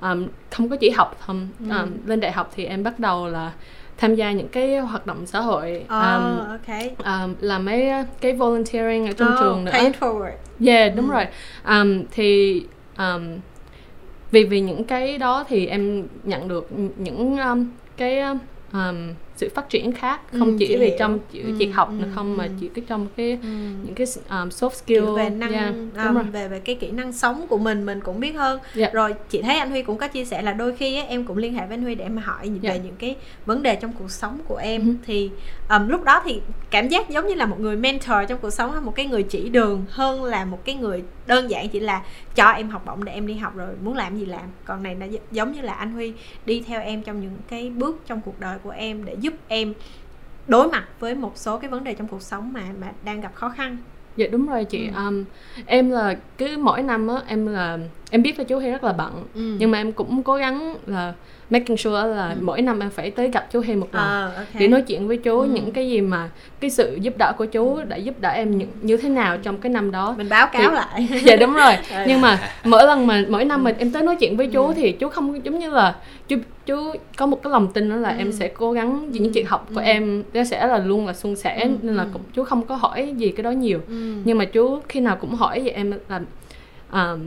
[0.00, 1.76] um, không có chỉ học không Ừ.
[1.78, 3.52] um, lên đại học thì em bắt đầu là
[3.96, 6.78] tham gia những cái hoạt động xã hội Ờ, um, ok.
[6.98, 10.32] um, làm mấy cái volunteering ở trong Oh, trường nữa pay forward.
[10.66, 11.12] Yeah, đúng Ừ.
[11.14, 11.26] rồi.
[11.68, 12.62] Um, thì
[12.98, 13.22] um,
[14.30, 18.20] vì vì những cái đó thì em nhận được những um, cái
[18.72, 20.90] um, sự phát triển khác không Ừ, chỉ hiểu.
[20.98, 22.50] trong chỉ, Ừ, việc học ừ, nữa không mà ừ.
[22.60, 23.48] chỉ cái trong cái Ừ.
[23.84, 25.74] những cái um, soft skill kiểu về năng yeah,
[26.06, 26.24] um, rồi.
[26.32, 28.90] về về cái kỹ năng sống của mình mình cũng biết hơn Dạ.
[28.92, 31.36] rồi chị thấy anh Huy cũng có chia sẻ là đôi khi á, em cũng
[31.36, 32.70] liên hệ với anh Huy để em hỏi Dạ.
[32.72, 34.94] về những cái vấn đề trong cuộc sống của em Ừ.
[35.06, 35.30] thì
[35.70, 38.84] um, lúc đó thì cảm giác giống như là một người mentor trong cuộc sống
[38.84, 42.02] một cái người chỉ đường hơn là một cái người đơn giản chỉ là
[42.34, 44.44] cho em học bổng để em đi học rồi, muốn làm gì làm.
[44.64, 46.12] Còn này nó giống như là anh Huy
[46.44, 49.74] đi theo em trong những cái bước trong cuộc đời của em để giúp em
[50.46, 53.34] đối mặt với một số cái vấn đề trong cuộc sống mà mà đang gặp
[53.34, 53.76] khó khăn.
[54.18, 54.88] Dạ đúng rồi chị.
[54.96, 55.04] Ừ.
[55.06, 55.24] Um,
[55.66, 57.78] em là cứ mỗi năm á em là
[58.10, 59.40] em biết là chú Huy rất là bận ừ.
[59.58, 61.12] nhưng mà em cũng cố gắng là
[61.50, 62.36] making sure là Ừ.
[62.40, 64.04] mỗi năm em phải tới gặp chú Huy một lần.
[64.04, 64.46] Ờ, ok.
[64.58, 65.46] để nói chuyện với chú Ừ.
[65.52, 66.28] những cái gì mà
[66.60, 69.56] cái sự giúp đỡ của chú đã giúp đỡ em những, như thế nào trong
[69.58, 71.96] cái năm đó mình báo cáo Thì- lại dạ đúng rồi Ừ.
[72.06, 74.72] nhưng mà mỗi lần mà mỗi năm mà em tới nói chuyện với chú Ừ.
[74.76, 75.94] thì chú không giống như là
[76.28, 76.36] chú
[76.68, 78.18] chú có một cái lòng tin đó là ừ.
[78.18, 79.84] em sẽ cố gắng những chuyện học của ừ.
[79.84, 81.70] em nó sẽ là luôn là suôn sẻ ừ.
[81.82, 84.14] nên là cũng, chú không có hỏi gì cái đó nhiều ừ.
[84.24, 86.20] nhưng mà chú khi nào cũng hỏi về em là
[86.92, 87.20] um,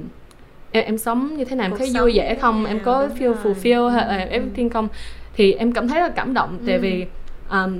[0.71, 3.89] em, em sống như thế nào em thấy vui vẻ không em có feel fulfill
[3.89, 4.87] hay là everything không
[5.33, 6.63] thì em cảm thấy là cảm động ừ.
[6.67, 7.05] tại vì
[7.51, 7.79] um,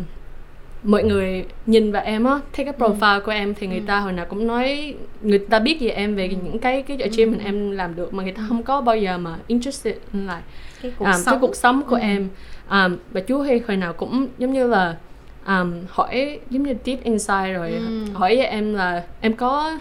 [0.83, 3.21] mọi người nhìn vào em á thấy cái profile ừ.
[3.25, 3.83] của em thì người ừ.
[3.87, 7.39] ta hồi nào cũng nói người ta biết về em về những cái cái achievement
[7.39, 7.45] ừ.
[7.45, 10.41] em làm được mà người ta không có bao giờ mà interested in like
[10.81, 11.25] cái cuộc, um, sống.
[11.25, 12.01] Cái cuộc sống của ừ.
[12.01, 12.29] em
[12.69, 14.95] um, và chú hay hồi nào cũng giống như là
[15.47, 18.05] um, hỏi giống như deep inside rồi ừ.
[18.13, 19.77] hỏi với em là em có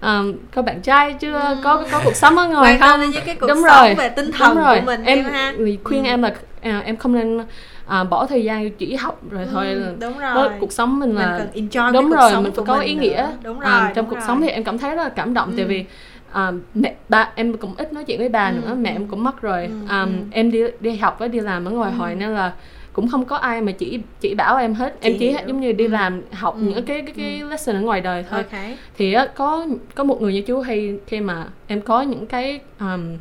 [0.00, 1.56] um, có bạn trai chưa ừ.
[1.64, 4.32] có có cuộc sống ở ngoài không như cái cuộc đúng sống rồi về tinh
[4.32, 4.80] thần đúng rồi.
[4.80, 5.54] của mình em ha.
[5.84, 6.08] khuyên ừ.
[6.08, 7.40] em là à, em không nên
[7.86, 10.34] à, bỏ thời gian chỉ học rồi ừ, thôi là đúng rồi.
[10.34, 13.30] Đó, cuộc sống mình là mình cần enjoy đúng rồi mình phải có ý nghĩa
[13.42, 14.24] đúng rồi, à, trong đúng cuộc rồi.
[14.26, 15.54] sống thì em cảm thấy rất là cảm động ừ.
[15.56, 15.84] tại vì
[16.32, 18.54] à, mẹ ba em cũng ít nói chuyện với bà ừ.
[18.62, 19.72] nữa mẹ em cũng mất rồi ừ.
[19.88, 21.98] à, em đi đi học với đi làm ở ngoài ừ.
[21.98, 22.52] hồi nên là
[22.92, 25.40] cũng không có ai mà chỉ chỉ bảo em hết chị em chỉ hiểu.
[25.46, 25.90] giống như đi ừ.
[25.90, 26.62] làm học ừ.
[26.62, 27.48] những cái cái cái ừ.
[27.48, 28.78] lesson ở ngoài đời thôi okay.
[28.98, 32.60] thì á, có có một người như chú hay khi mà em có những cái
[32.80, 33.16] um,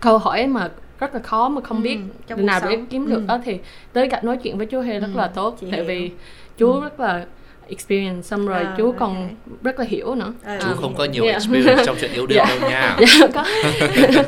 [0.00, 0.68] câu hỏi mà
[1.02, 1.98] rất là khó mà không ừ, biết
[2.36, 3.24] nào để kiếm được ừ.
[3.28, 3.58] đó thì
[3.92, 5.84] tới gặp nói chuyện với chú hay rất ừ, là tốt tại hiểu.
[5.84, 6.10] vì
[6.58, 6.80] chú ừ.
[6.80, 7.26] rất là
[7.68, 8.98] experience xong rồi à, chú okay.
[8.98, 9.28] còn
[9.62, 11.34] rất là hiểu nữa à, chú không có nhiều yeah.
[11.34, 12.60] experience trong chuyện yêu đương yeah.
[12.60, 12.96] đâu nha
[13.34, 13.44] có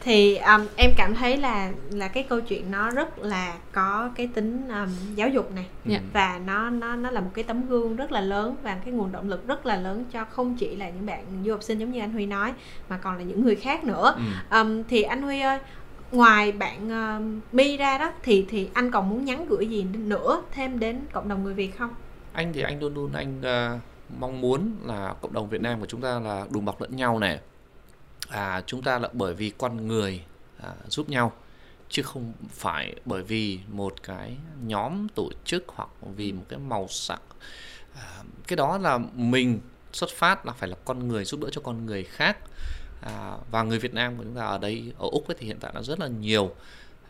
[0.00, 4.28] thì um, em cảm thấy là là cái câu chuyện nó rất là có cái
[4.34, 6.02] tính um, giáo dục này yeah.
[6.12, 9.12] và nó nó nó là một cái tấm gương rất là lớn và cái nguồn
[9.12, 11.92] động lực rất là lớn cho không chỉ là những bạn du học sinh giống
[11.92, 12.52] như anh Huy nói
[12.88, 14.56] mà còn là những người khác nữa ừ.
[14.58, 15.58] um, thì anh Huy ơi
[16.12, 19.82] ngoài bạn ờ, uh, mi ra đó thì thì anh còn muốn nhắn gửi gì
[19.82, 21.94] nữa thêm đến cộng đồng người việt không?
[22.32, 23.80] Anh thì anh luôn luôn anh uh,
[24.18, 27.18] mong muốn là cộng đồng việt nam của chúng ta là đùm bọc lẫn nhau
[27.18, 27.40] này.
[28.28, 30.24] À chúng ta là bởi vì con người
[30.62, 31.32] à, giúp nhau
[31.88, 36.86] chứ không phải bởi vì một cái nhóm tổ chức hoặc vì một cái màu
[36.88, 37.22] sắc.
[37.94, 39.60] À, cái đó là mình
[39.92, 42.38] xuất phát là phải là con người giúp đỡ cho con người khác
[43.00, 45.58] à, và người Việt Nam của chúng ta ở đây ở Úc ấy thì hiện
[45.60, 46.54] tại là rất là nhiều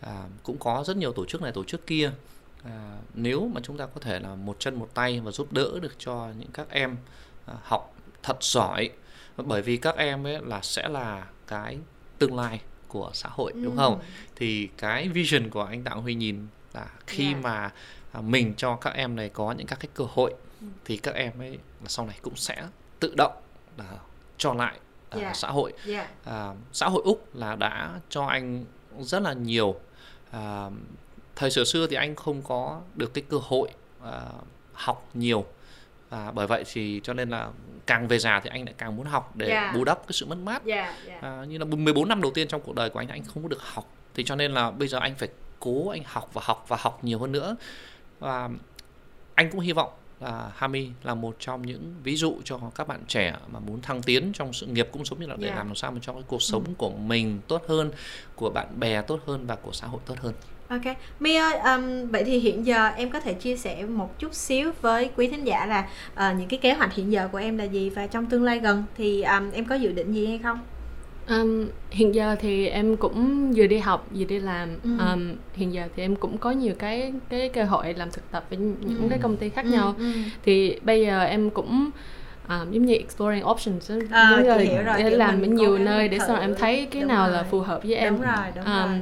[0.00, 2.12] à, cũng có rất nhiều tổ chức này tổ chức kia
[2.64, 5.79] à, nếu mà chúng ta có thể là một chân một tay và giúp đỡ
[5.83, 6.96] được cho những các em
[7.46, 8.90] à, học thật giỏi
[9.37, 11.79] bởi vì các em ấy là sẽ là cái
[12.18, 14.05] tương lai của xã hội đúng không ừ.
[14.37, 17.42] thì cái vision của anh Đặng Huy nhìn là khi yeah.
[17.42, 17.72] mà
[18.12, 20.66] à, mình cho các em này có những các cái cơ hội ừ.
[20.85, 22.66] thì các em ấy là sau này cũng sẽ
[23.00, 23.42] tự động
[23.76, 23.98] là
[24.38, 24.79] cho lại
[25.18, 25.22] yeah.
[25.22, 25.32] Dạ.
[25.34, 26.10] xã hội yeah.
[26.24, 28.64] À, xã hội úc là đã cho anh
[28.98, 29.80] rất là nhiều
[30.30, 30.70] à,
[31.36, 33.68] thời sở xưa thì anh không có được cái cơ hội
[34.04, 34.20] à,
[34.72, 35.44] học nhiều
[36.10, 37.48] à, bởi vậy thì cho nên là
[37.86, 39.74] càng về già thì anh lại càng muốn học để yeah.
[39.74, 41.22] Bù đắp cái sự mất mát yeah, yeah.
[41.22, 43.48] À, như là 14 năm đầu tiên trong cuộc đời của anh anh không có
[43.48, 45.28] được học thì cho nên là bây giờ anh phải
[45.60, 47.56] cố anh học và học và học nhiều hơn nữa
[48.18, 48.48] và
[49.34, 53.00] anh cũng hy vọng là Hami là một trong những ví dụ cho các bạn
[53.09, 55.59] trẻ mà muốn thăng tiến trong sự nghiệp cũng giống như là để yeah.
[55.59, 56.72] làm sao mà cho cái cuộc sống ừ.
[56.78, 57.90] của mình tốt hơn,
[58.37, 60.35] của bạn bè tốt hơn và của xã hội tốt hơn.
[60.68, 64.35] Ok, Mi ơi, um, vậy thì hiện giờ em có thể chia sẻ một chút
[64.35, 67.59] xíu với quý thính giả là uh, những cái kế hoạch hiện giờ của em
[67.59, 70.38] là gì và trong tương lai gần thì um, em có dự định gì hay
[70.38, 70.59] không?
[71.30, 74.90] Um, hiện giờ thì em cũng vừa đi học vừa đi làm ừ.
[74.98, 78.44] um, hiện giờ thì em cũng có nhiều cái cái cơ hội làm thực tập
[78.50, 79.06] với những ừ.
[79.10, 79.70] cái công ty khác ừ.
[79.70, 80.12] nhau ừ.
[80.42, 81.90] thì bây giờ em cũng
[82.48, 86.08] um, giống như exploring options à, giống như hiểu rồi, để làm ở nhiều nơi
[86.08, 87.36] để sau em thấy cái nào rồi.
[87.36, 88.98] là phù hợp với em đúng rồi đúng um, rồi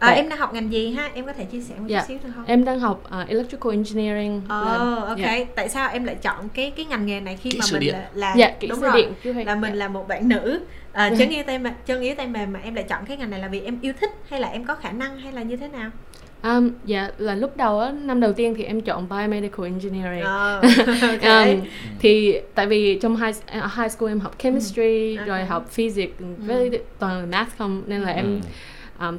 [0.00, 1.10] À, em đang học ngành gì ha?
[1.14, 2.00] Em có thể chia sẻ một dạ.
[2.00, 2.44] chút xíu được không?
[2.46, 4.36] Em đang học uh, electrical engineering.
[4.36, 5.18] Oh, ok.
[5.18, 5.38] Yeah.
[5.38, 5.44] Dạ.
[5.54, 7.94] Tại sao em lại chọn cái cái ngành nghề này khi kỹ mà mình điện.
[7.94, 8.92] là, là dạ, kỹ đúng rồi,
[9.24, 9.46] điện.
[9.46, 9.78] là mình yeah.
[9.78, 10.60] là một bạn nữ
[10.92, 13.30] à, chân yếu tay mềm chân yếu tay mềm mà em lại chọn cái ngành
[13.30, 15.56] này là vì em yêu thích hay là em có khả năng hay là như
[15.56, 15.90] thế nào?
[16.42, 20.22] Um, dạ là lúc đầu á năm đầu tiên thì em chọn biomedical engineering.
[20.22, 21.54] Oh, okay.
[21.54, 21.60] um,
[21.98, 23.36] thì tại vì trong high
[23.76, 25.24] high school em học chemistry ừ.
[25.24, 26.78] rồi học physics với ừ.
[26.98, 28.16] toàn là math không nên là ừ.
[28.16, 28.40] em
[29.00, 29.18] um,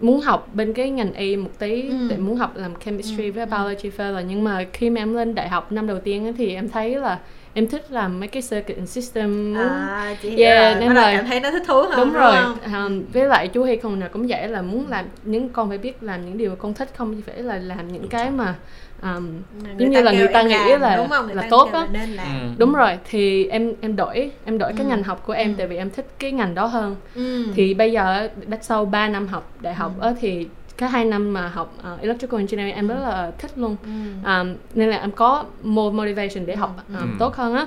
[0.00, 1.96] muốn học bên cái ngành y một tí ừ.
[2.10, 3.32] để muốn học làm chemistry ừ.
[3.32, 3.50] với ừ.
[3.50, 6.54] biology further nhưng mà khi mà em lên đại học năm đầu tiên ấy, thì
[6.54, 7.18] em thấy là
[7.54, 10.80] em thích làm mấy cái circuit and system à, chị yeah, rồi.
[10.80, 13.64] nên là cảm thấy nó thích thú hơn đúng, đúng rồi um, với lại chú
[13.64, 16.56] hay không nào cũng vậy là muốn làm những con phải biết làm những điều
[16.56, 18.54] con thích không chỉ phải là làm những cái mà
[19.02, 19.42] um,
[19.78, 21.28] giống như là người ta nghĩ làm, là đúng không?
[21.28, 22.48] là tốt á ừ.
[22.58, 24.74] đúng rồi thì em em đổi em đổi ừ.
[24.78, 25.54] cái ngành học của em ừ.
[25.58, 27.46] tại vì em thích cái ngành đó hơn ừ.
[27.54, 30.06] thì bây giờ đã sau 3 năm học đại học ừ.
[30.06, 33.76] á thì cái hai năm mà học uh, electrical engineering em rất là thích luôn
[33.82, 33.90] ừ.
[34.30, 37.06] um, nên là em có more motivation để học um, ừ.
[37.18, 37.66] tốt hơn á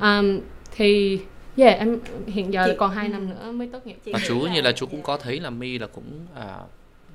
[0.00, 0.40] um,
[0.76, 1.20] thì
[1.56, 4.60] yeah em hiện giờ chị, còn hai năm nữa mới tốt nghiệp và chú như
[4.60, 6.68] là chú cũng có thấy là mi là cũng uh,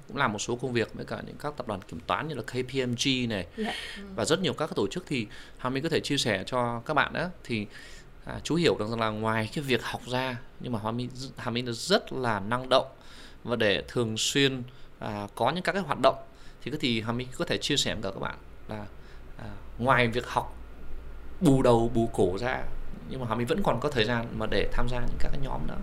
[0.07, 2.35] cũng làm một số công việc với cả những các tập đoàn kiểm toán như
[2.35, 3.47] là KPMG này.
[3.57, 3.73] Dạ.
[4.15, 6.93] và rất nhiều các tổ chức thì Hà Minh có thể chia sẻ cho các
[6.93, 7.27] bạn đó.
[7.43, 7.67] Thì
[8.25, 11.09] à, chú hiểu được rằng là ngoài cái việc học ra nhưng mà Hà Minh
[11.37, 12.87] Hà Minh rất là năng động
[13.43, 14.63] và để thường xuyên
[14.99, 16.15] à, có những các cái hoạt động.
[16.61, 18.35] Thì cái thì Hà Minh có thể chia sẻ với các bạn
[18.67, 18.85] là
[19.37, 19.45] à,
[19.77, 20.57] ngoài việc học
[21.41, 22.63] bù đầu bù cổ ra
[23.09, 25.29] nhưng mà Hà Minh vẫn còn có thời gian mà để tham gia những các
[25.31, 25.75] cái nhóm đó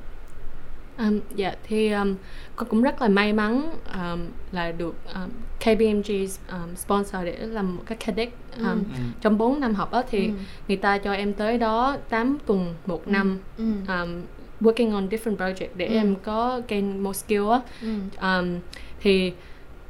[0.99, 2.15] Um, dạ thì um,
[2.57, 4.21] con cũng rất là may mắn um,
[4.53, 5.29] là được um,
[5.61, 8.29] KPMG um, sponsor để làm một cái cadet
[8.59, 8.79] um, Ừ.
[9.21, 10.33] trong 4 năm học á thì Ừ.
[10.69, 13.65] người ta cho em tới đó 8 tuần một năm Ừ.
[13.89, 14.23] um,
[14.61, 15.95] working on different project để Ừ.
[15.95, 17.89] em có gain more skill á Ừ.
[18.21, 18.59] um,
[19.01, 19.33] thì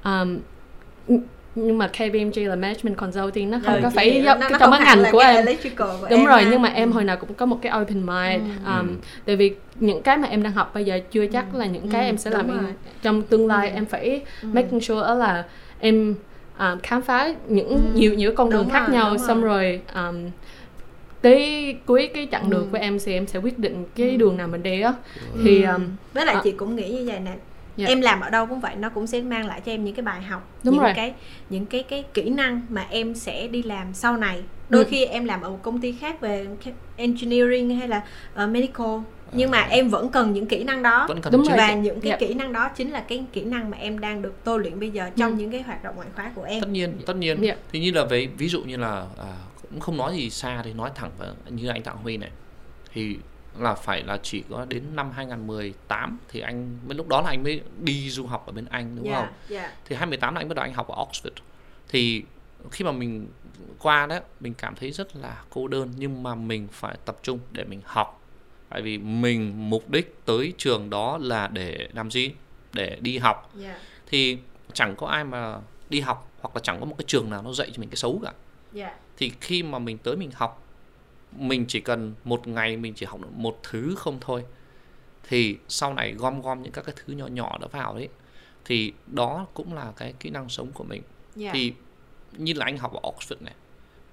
[0.04, 0.38] um,
[1.54, 4.70] nhưng mà KPMG là management consulting nó không Rồi, có phải giống Nó- nó trong
[4.70, 5.44] cái ngành của em
[5.78, 6.50] của đúng em rồi ha.
[6.50, 8.70] nhưng mà em hồi nào cũng có một cái open mind Ừ.
[8.80, 11.88] um, tại vì những cái mà em đang học bây giờ chưa chắc là những
[11.88, 12.72] cái Ừ, em sẽ làm rồi.
[13.02, 13.74] trong tương lai Ừ.
[13.74, 14.48] em phải Ừ.
[14.52, 15.44] making sure là
[15.80, 16.14] em
[16.58, 17.80] um, khám phá những Ừ.
[17.94, 20.16] nhiều nhiều con đường Đúng khác rồi, nhau xong rồi um,
[21.22, 22.68] tới cuối cái chặng đường Ừ.
[22.72, 24.16] của em thì em sẽ quyết định cái Ừ.
[24.16, 24.92] đường nào mình đi á
[25.44, 25.72] thì Ừ.
[25.72, 26.40] um, với lại à.
[26.44, 27.32] chị cũng nghĩ như vậy nè
[27.76, 27.87] Dạ.
[27.88, 30.02] em làm ở đâu cũng vậy nó cũng sẽ mang lại cho em những cái
[30.04, 30.92] bài học Đúng những rồi.
[30.96, 31.14] cái
[31.50, 34.88] những cái cái kỹ năng mà em sẽ đi làm sau này đôi Ừ.
[34.90, 36.46] khi em làm ở một công ty khác về
[36.96, 38.02] engineering hay là
[38.44, 38.98] uh, medical
[39.32, 41.56] nhưng mà em vẫn cần những kỹ năng đó vẫn cần Đúng rồi.
[41.58, 42.16] và những cái Dạ.
[42.16, 44.90] kỹ năng đó chính là cái kỹ năng mà em đang được tôi luyện bây
[44.90, 45.37] giờ trong Ừ.
[45.37, 47.56] những cái hoạt động ngoại khóa của em tất nhiên tất nhiên Dạ.
[47.72, 49.32] thì như là với ví dụ như là à,
[49.70, 52.30] cũng không nói gì xa thì nói thẳng vào như anh Tạ Huy này
[52.92, 53.16] thì
[53.58, 57.42] là phải là chỉ có đến năm 2018 thì anh mới lúc đó là anh
[57.42, 59.28] mới đi du học ở bên Anh đúng Dạ, không?
[59.48, 59.72] dạ.
[59.84, 61.30] Thì 2018 là anh bắt đầu anh học ở Oxford.
[61.88, 62.22] Thì
[62.70, 63.28] khi mà mình
[63.78, 67.38] qua đó mình cảm thấy rất là cô đơn nhưng mà mình phải tập trung
[67.52, 68.20] để mình học.
[68.68, 72.30] Tại vì mình mục đích tới trường đó là để làm gì?
[72.72, 74.38] Để đi học dạ thì
[74.72, 75.58] chẳng có ai mà
[75.90, 77.96] đi học hoặc là chẳng có một cái trường nào nó dạy cho mình cái
[77.96, 78.32] xấu cả
[78.72, 80.63] dạ thì khi mà mình tới mình học
[81.37, 84.44] mình chỉ cần một ngày mình chỉ học được một thứ không thôi
[85.29, 88.09] thì sau này gom gom những các cái thứ nhỏ nhỏ đó vào đấy
[88.64, 91.03] thì đó cũng là cái kỹ năng sống của mình.
[91.37, 91.51] Dạ.
[91.53, 91.75] Thì
[92.33, 93.55] như là anh học ở Oxford này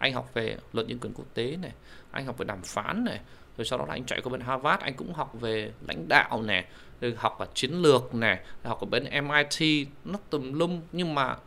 [0.02, 1.72] anh học về luật nhân quyền quốc tế này
[2.12, 3.20] anh học về đàm phán này
[3.58, 6.42] rồi sau đó là anh chạy qua bên Harvard anh cũng học về lãnh đạo
[6.42, 6.66] này
[7.02, 11.38] rồi học ở chiến lược này học ở bên MIT nó tùm lum nhưng mà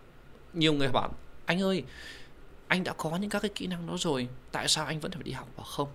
[0.53, 1.15] nhiều người bảo
[1.47, 1.85] anh ơi
[2.75, 5.23] anh đã có những các cái kỹ năng đó rồi tại sao anh vẫn phải
[5.23, 5.89] đi học và không?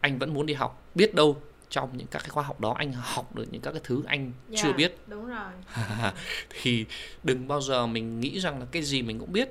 [0.00, 2.92] Anh vẫn muốn đi học biết đâu trong những các cái khóa học đó anh
[2.92, 4.98] học được những các cái thứ anh dạ, chưa biết.
[5.06, 5.52] đúng rồi.
[6.50, 6.86] Thì
[7.22, 9.48] đừng bao giờ mình nghĩ rằng là cái gì mình cũng biết.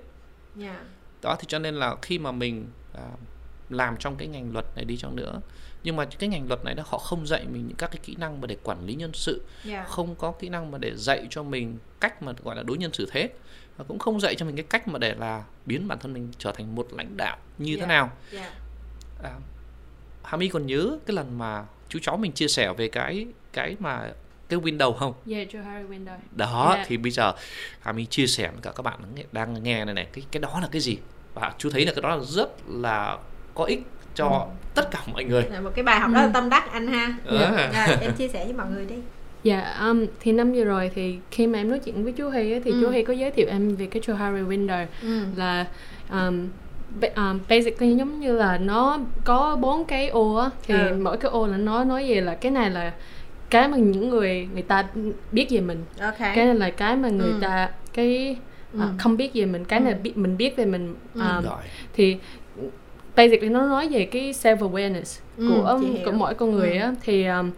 [0.56, 0.84] Dạ.
[1.22, 3.10] Đó thì cho nên là khi mà mình à,
[3.70, 5.42] làm trong cái ngành luật này đi chăng nữa
[5.84, 8.16] nhưng mà cái ngành luật này đó họ không dạy mình những các cái kỹ
[8.20, 9.86] năng mà để quản lý nhân sự dạ.
[9.90, 12.94] không có kỹ năng mà để dạy cho mình cách mà gọi là đối nhân
[12.94, 13.30] xử thế
[13.78, 16.32] và cũng không dạy cho mình cái cách mà để là biến bản thân mình
[16.38, 17.82] trở thành một lãnh đạo như Dạ.
[17.82, 18.12] thế nào.
[18.32, 18.52] dạ.
[19.24, 19.32] À,
[20.24, 23.76] Hà My còn nhớ cái lần mà chú cháu mình chia sẻ về cái cái
[23.80, 24.12] mà
[24.50, 25.14] cái window không?
[25.32, 26.18] Yeah Joe Harry Window.
[26.36, 26.86] Đó Dạ.
[26.88, 27.34] thì bây giờ
[27.82, 29.00] Hà My chia sẻ với cả các bạn
[29.32, 30.98] đang nghe này này cái cái đó là cái gì?
[31.34, 33.18] Và chú thấy là cái đó là rất là
[33.54, 33.82] có ích
[34.16, 34.46] cho Ừ.
[34.76, 35.44] tất cả mọi người.
[35.52, 37.18] Là một cái bài học rất là tâm đắc anh ha.
[37.32, 37.70] Dạ.
[37.74, 38.96] dạ, em chia sẻ với mọi người đi
[39.44, 42.52] Dạ, um, thì năm vừa rồi thì khi mà em nói chuyện với chú Hy
[42.52, 42.78] á, thì Ừ.
[42.82, 45.08] chú Hy có giới thiệu em về cái Joe Harry Window ừ.
[45.36, 45.66] là
[46.12, 46.48] um,
[47.16, 50.96] um, basically giống như là nó có bốn cái ô á thì Ừ.
[51.02, 52.94] mỗi cái ô là nó nói về là cái này là
[53.50, 54.86] cái mà những người người ta
[55.32, 57.38] biết về mình ok cái này là cái mà người Ừ.
[57.42, 58.36] ta cái
[58.74, 58.80] Ừ.
[58.80, 60.00] à, không biết về mình cái này Ừ.
[60.04, 61.20] biết mình biết về mình Ừ.
[61.22, 61.62] um, rồi
[61.94, 62.18] thì
[63.16, 66.06] basically nó nói về cái self awareness Ừ, của hiểu.
[66.06, 66.80] của mỗi con người Ừ.
[66.80, 67.52] á thì um,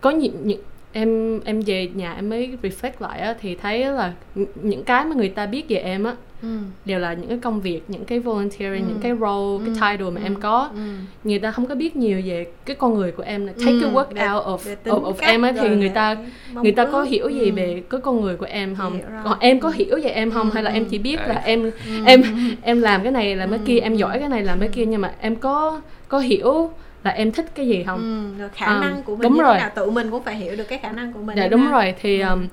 [0.00, 0.60] có những những
[0.92, 4.12] em em về nhà em mới reflect lại á thì thấy là
[4.54, 6.48] những- cái mà người ta biết về em á ừ.
[6.84, 8.88] đều là những cái công việc những cái volunteering Ừ.
[8.88, 9.72] những cái role Ừ.
[9.80, 10.24] cái title mà Ừ.
[10.24, 10.80] em có ừ.
[11.24, 13.78] người ta không có biết nhiều về cái con người của em là take Ừ,
[13.82, 16.16] cái work về- out of of, of em á thì người ta
[16.62, 17.52] người ta có hiểu gì Ừ.
[17.56, 20.54] về cái con người của em không còn em có hiểu về em không Ừ,
[20.54, 20.88] hay là em ừ.
[20.90, 21.70] chỉ biết là em Ừ.
[22.06, 22.22] em
[22.62, 23.96] em làm cái này làm cái Ừ, kia em ừ.
[23.96, 26.70] giỏi cái này làm cái kia nhưng mà em có có hiểu
[27.04, 27.98] là em thích cái gì không
[28.38, 29.54] Ừ, khả À, năng của mình đúng như rồi.
[29.54, 31.60] thế nào tự mình cũng phải hiểu được cái khả năng của mình dạ đúng
[31.66, 31.70] ha.
[31.72, 32.28] rồi thì Ừ.
[32.28, 32.46] um,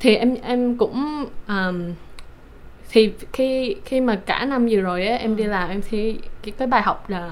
[0.00, 1.92] thì em em cũng um,
[2.90, 5.48] thì khi khi mà cả năm vừa rồi á em đi Ừ.
[5.50, 7.30] làm em thì cái, cái bài học là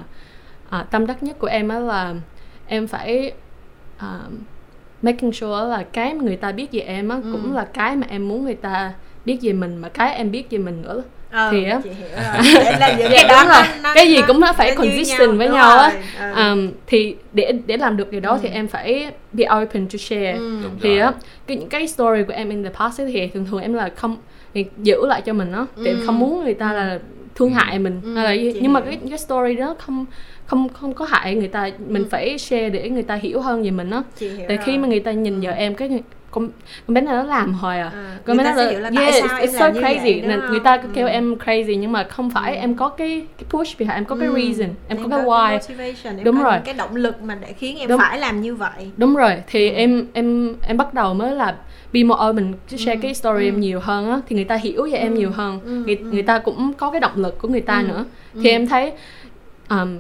[0.70, 2.14] à, tâm đắc nhất của em á là
[2.66, 3.32] em phải
[4.00, 4.38] um,
[5.02, 7.28] making sure là cái mà người ta biết về em á Ừ.
[7.32, 8.92] cũng là cái mà em muốn người ta
[9.24, 11.80] biết về mình mà cái em biết về mình nữa Ờ, thì á
[12.78, 13.62] là những Dạ, cái đó đúng rồi.
[13.62, 15.92] nó- nó- cái gì nó- cũng nó phải nó consistent với nhau á.
[16.20, 16.42] Ừ.
[16.52, 18.52] um, thì để để làm được điều đó thì Ừ.
[18.52, 20.60] em phải be open to share Ừ.
[20.82, 21.12] Thì á
[21.46, 23.88] cái những cái story của em in the past ấy thì thường thường em là
[23.96, 24.16] không
[24.54, 25.98] thì giữ lại cho mình á để Ừ.
[26.06, 26.98] không muốn người ta là
[27.34, 28.54] thương hại mình Ừ, hay là gì.
[28.60, 30.06] nhưng mà cái cái story đó không
[30.46, 32.08] không không có hại người ta mình Ừ.
[32.10, 35.12] phải share để người ta hiểu hơn về mình hiểu tại khi mà người ta
[35.12, 35.40] nhìn Ừ.
[35.44, 35.88] vào em cái
[36.36, 36.48] con
[36.86, 39.38] con bé này nó làm hoài à À, con bé nó là là yeah, sao
[39.38, 41.10] em it's so crazy nên người ta cứ kêu Ừ.
[41.10, 42.60] em crazy nhưng mà không phải Ừ.
[42.60, 44.34] em có cái cái push behind em có cái Ừ.
[44.36, 46.58] reason em có cái why motivation, em Đúng có rồi.
[46.64, 47.98] cái động lực mà để khiến em Đúng.
[48.00, 49.74] phải làm như vậy đúng rồi thì Ừ.
[49.74, 51.56] em em em bắt đầu mới là
[51.92, 52.98] be more open share Ừ.
[53.02, 53.48] cái story Ừ.
[53.48, 55.18] em nhiều hơn á thì người ta hiểu về em Ừ.
[55.18, 55.70] nhiều hơn Ừ.
[55.86, 56.04] người, Ừ.
[56.12, 57.86] người ta cũng có cái động lực của người ta Ừ.
[57.88, 58.40] nữa Ừ.
[58.42, 58.92] thì em thấy
[59.70, 59.96] um,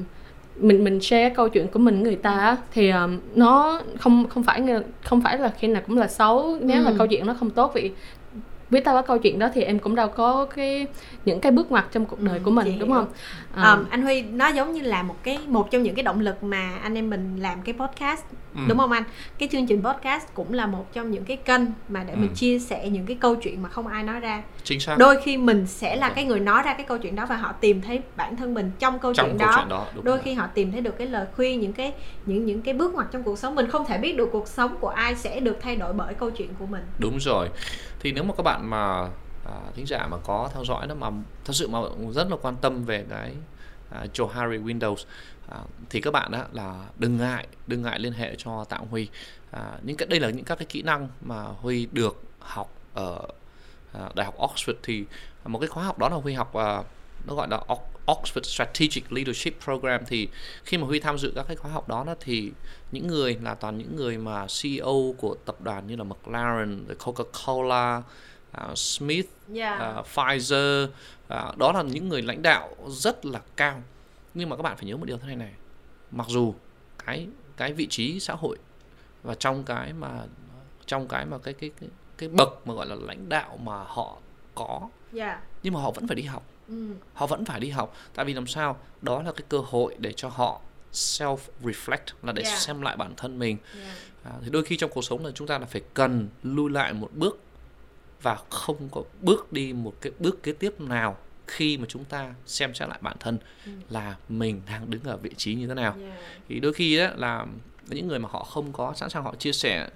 [0.60, 4.62] mình mình share câu chuyện của mình người ta thì um, nó không không phải
[5.04, 6.94] không phải là khi nào cũng là xấu nếu là Ừ.
[6.98, 7.90] câu chuyện nó không tốt vì
[8.70, 10.86] biết tao có câu chuyện đó thì em cũng đâu có cái
[11.24, 12.96] những cái bước ngoặt trong cuộc đời Ừ, của mình đúng hiểu.
[12.98, 13.06] không?
[13.54, 16.20] À, Um, anh Huy nó giống như là một cái một trong những cái động
[16.20, 18.22] lực mà anh em mình làm cái podcast
[18.54, 18.60] Ừ.
[18.68, 19.02] đúng không anh?
[19.38, 22.34] Cái chương trình podcast cũng là một trong những cái kênh mà để mình Ừ.
[22.34, 24.42] chia sẻ những cái câu chuyện mà không ai nói ra.
[24.64, 24.98] Chính xác.
[24.98, 27.52] Đôi khi mình sẽ là cái người nói ra cái câu chuyện đó và họ
[27.52, 29.54] tìm thấy bản thân mình trong câu trong chuyện câu đó.
[29.56, 30.18] chuyện đó đôi rồi.
[30.24, 31.92] khi họ tìm thấy được cái lời khuyên những cái
[32.26, 33.54] những những cái bước ngoặt trong cuộc sống.
[33.54, 36.30] Mình không thể biết được cuộc sống của ai sẽ được thay đổi bởi câu
[36.30, 36.82] chuyện của mình.
[36.98, 37.48] Đúng rồi
[38.06, 39.08] thì nếu mà các bạn mà
[39.44, 41.10] à, thính giả mà có theo dõi đó mà
[41.44, 41.78] thật sự mà
[42.14, 43.34] rất là quan tâm về cái
[43.90, 45.04] à, Johari Windows
[45.48, 45.58] à,
[45.90, 49.08] thì các bạn á là đừng ngại đừng ngại liên hệ cho Tạ Huy.
[49.50, 53.18] À, những cái đây là những các cái kỹ năng mà Huy được học ở
[53.92, 54.74] à, đại học Oxford.
[54.82, 55.04] Thì
[55.44, 56.82] một cái khóa học đó là Huy học à,
[57.26, 57.60] nó gọi là
[58.06, 60.28] Oxford Strategic Leadership Program thì
[60.64, 62.52] khi mà Huy tham dự các cái khóa học đó, đó thì
[62.92, 68.02] những người là toàn những người mà CEO của tập đoàn như là McLaren, Coca-Cola,
[68.52, 69.80] à, Smith, yeah.
[69.80, 70.88] à, Pfizer,
[71.28, 73.82] à, đó là những người lãnh đạo rất là cao.
[74.34, 75.52] Nhưng mà các bạn phải nhớ một điều thế này này,
[76.10, 76.54] mặc dù
[77.06, 78.56] cái cái vị trí xã hội
[79.22, 80.08] và trong cái mà
[80.86, 81.88] trong cái mà cái cái cái
[82.18, 84.16] cái bậc mà gọi là lãnh đạo mà họ
[84.54, 85.40] có yeah.
[85.62, 86.74] nhưng mà họ vẫn phải đi học Ừ.
[87.14, 90.12] họ vẫn phải đi học tại vì làm sao đó là cái cơ hội để
[90.12, 90.60] cho họ
[90.92, 92.58] self reflect là để Yeah.
[92.58, 93.96] xem lại bản thân mình Yeah.
[94.24, 96.92] à, thì đôi khi trong cuộc sống là chúng ta là phải cần lui lại
[96.92, 97.38] một bước
[98.22, 102.34] và không có bước đi một cái bước kế tiếp nào khi mà chúng ta
[102.46, 103.72] xem xét lại bản thân Ừ.
[103.90, 106.18] là mình đang đứng ở vị trí như thế nào Yeah.
[106.48, 107.46] thì đôi khi đó là
[107.88, 109.88] những người mà họ không có sẵn sàng họ chia sẻ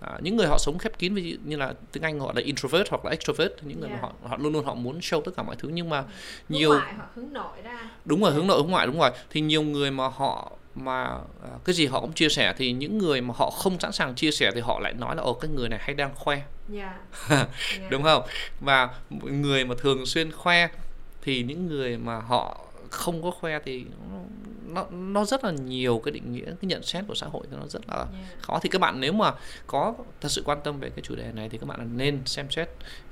[0.00, 2.42] à, những người họ sống khép kín ví dụ như là tiếng Anh gọi là
[2.42, 4.02] introvert hoặc là extrovert những người Yeah.
[4.02, 6.08] mà họ họ luôn luôn họ muốn show tất cả mọi thứ nhưng mà Hướng
[6.48, 9.40] nhiều ngoại hoặc hướng nội ra đúng rồi hướng nội hướng ngoại đúng rồi thì
[9.40, 11.04] nhiều người mà họ mà
[11.42, 14.14] à, cái gì họ cũng chia sẻ thì những người mà họ không sẵn sàng
[14.14, 16.42] chia sẻ thì họ lại nói là ồ cái người này hay đang khoe
[16.74, 16.94] yeah.
[17.30, 17.48] yeah.
[17.90, 18.22] đúng không
[18.60, 18.88] và
[19.22, 20.68] người mà thường xuyên khoe
[21.22, 23.84] thì những người mà họ không có khoe thì
[24.66, 27.66] nó nó, rất là nhiều cái định nghĩa cái nhận xét của xã hội nó
[27.68, 28.42] rất là Yeah.
[28.42, 29.32] khó thì các bạn nếu mà
[29.66, 32.50] có thật sự quan tâm về cái chủ đề này thì các bạn nên xem
[32.50, 32.68] xét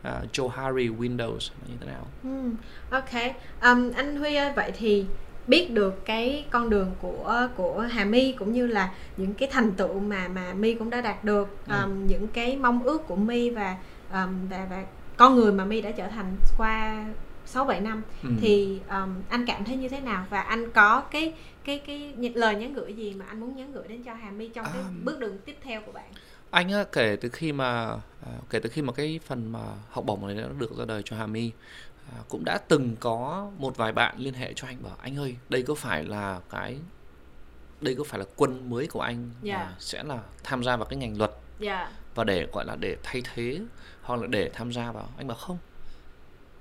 [0.09, 2.51] uh, Johari Windows là như thế nào Ừ,
[2.91, 3.35] ok.
[3.63, 5.05] Um, anh Huy ơi, vậy thì
[5.47, 9.73] biết được cái con đường của của Hà My cũng như là những cái thành
[9.73, 11.75] tựu mà mà My cũng đã đạt được, Ừ.
[11.83, 13.77] um, những cái mong ước của My và
[14.13, 14.85] um, và và
[15.17, 17.07] con người mà My đã trở thành qua
[17.47, 18.29] 6 7 năm Ừ.
[18.41, 22.55] thì um, anh cảm thấy như thế nào và anh có cái cái cái lời
[22.55, 25.05] nhắn gửi gì mà anh muốn nhắn gửi đến cho Hà My trong cái Um,
[25.05, 26.11] bước đường tiếp theo của bạn?
[26.51, 27.87] anh á, kể từ khi mà
[28.27, 31.03] à, kể từ khi mà cái phần mà học bổng này nó được ra đời
[31.05, 31.51] cho Hà My
[32.13, 35.37] à, cũng đã từng có một vài bạn liên hệ cho anh bảo anh ơi
[35.49, 36.77] đây có phải là cái
[37.81, 39.57] đây có phải là quân mới của anh Dạ.
[39.59, 41.91] mà sẽ là tham gia vào cái ngành luật Dạ.
[42.15, 43.61] và để gọi là để thay thế
[44.03, 45.59] hoặc là để tham gia vào anh bảo không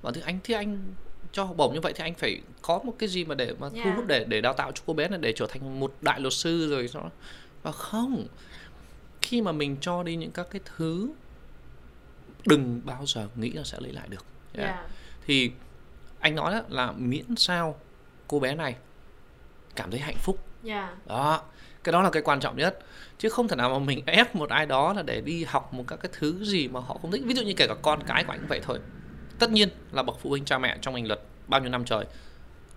[0.05, 0.93] bảo thì anh thì anh
[1.31, 3.69] cho học bổng như vậy thì anh phải có một cái gì mà để mà
[3.69, 3.95] thu Yeah.
[3.95, 6.33] hút để để đào tạo cho cô bé này để trở thành một đại luật
[6.33, 7.09] sư rồi nó
[7.63, 8.27] và không
[9.21, 11.09] khi mà mình cho đi những các cái thứ
[12.45, 14.69] đừng bao giờ nghĩ là sẽ lấy lại được Yeah.
[14.69, 14.87] Dạ.
[15.25, 15.51] thì
[16.19, 17.79] anh nói đó là miễn sao
[18.27, 18.75] cô bé này
[19.75, 20.95] cảm thấy hạnh phúc Dạ.
[21.07, 21.41] đó
[21.83, 22.79] cái đó là cái quan trọng nhất
[23.17, 25.83] chứ không thể nào mà mình ép một ai đó là để đi học một
[25.87, 28.23] các cái thứ gì mà họ không thích ví dụ như kể cả con cái
[28.23, 28.79] của anh cũng vậy thôi
[29.39, 32.05] tất nhiên là bậc phụ huynh cha mẹ trong ngành luật bao nhiêu năm trời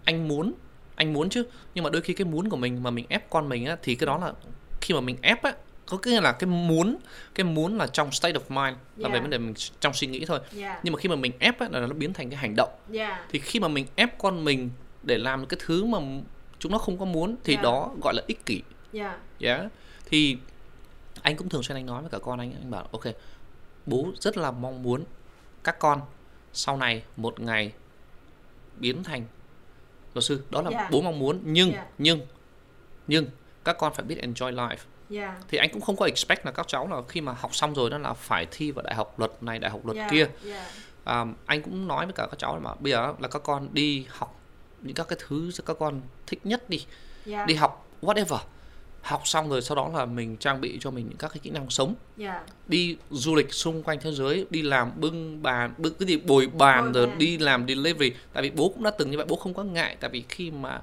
[0.04, 0.52] anh muốn
[0.94, 1.44] anh muốn chứ
[1.74, 3.94] nhưng mà đôi khi cái muốn của mình mà mình ép con mình á thì
[3.94, 4.32] cái đó là
[4.80, 5.52] khi mà mình ép á
[5.86, 6.96] có nghĩa là cái muốn
[7.34, 9.22] cái muốn là trong state of mind là về Yeah.
[9.22, 10.80] vấn đề mình trong suy nghĩ thôi Dạ.
[10.82, 13.26] nhưng mà khi mà mình ép á là nó biến thành cái hành động Dạ.
[13.30, 14.70] thì khi mà mình ép con mình
[15.02, 15.98] để làm cái thứ mà
[16.59, 17.64] chúng nó không có muốn thì Yeah.
[17.64, 19.18] đó gọi là ích kỷ Dạ.
[19.40, 19.66] yeah.
[20.06, 20.36] thì
[21.22, 23.04] anh cũng thường xuyên anh nói với cả con anh anh bảo ok
[23.86, 25.04] bố rất là mong muốn
[25.64, 26.00] các con
[26.53, 27.72] sau này một ngày
[28.76, 29.24] biến thành.
[30.14, 30.90] Luật sư đó là Yeah.
[30.90, 31.86] bố mong muốn nhưng Yeah.
[31.99, 32.20] nhưng
[33.07, 33.26] nhưng
[33.64, 34.76] các con phải biết enjoy life.
[35.11, 37.74] Yeah thì anh cũng không có expect là các cháu là khi mà học xong
[37.74, 40.28] rồi đó là phải thi vào đại học luật này đại học luật yeah, kia.
[40.44, 40.66] yeah.
[41.05, 43.68] à, anh cũng nói với cả các cháu là mà bây giờ là các con
[43.72, 44.40] đi học
[44.82, 46.86] những các cái thứ các con thích nhất đi.
[47.26, 48.38] Yeah đi học whatever
[49.03, 51.51] học xong rồi sau đó là mình trang bị cho mình những các cái kỹ
[51.51, 51.94] năng sống.
[52.18, 56.16] Yeah đi du lịch xung quanh thế giới đi làm bưng bàn bưng cái gì
[56.16, 57.18] bồi bàn Bồi rồi bàn.
[57.18, 58.12] đi làm delivery.
[58.32, 59.96] Tại vì bố cũng đã từng như vậy bố không có ngại.
[60.01, 60.80] Tại vì khi mà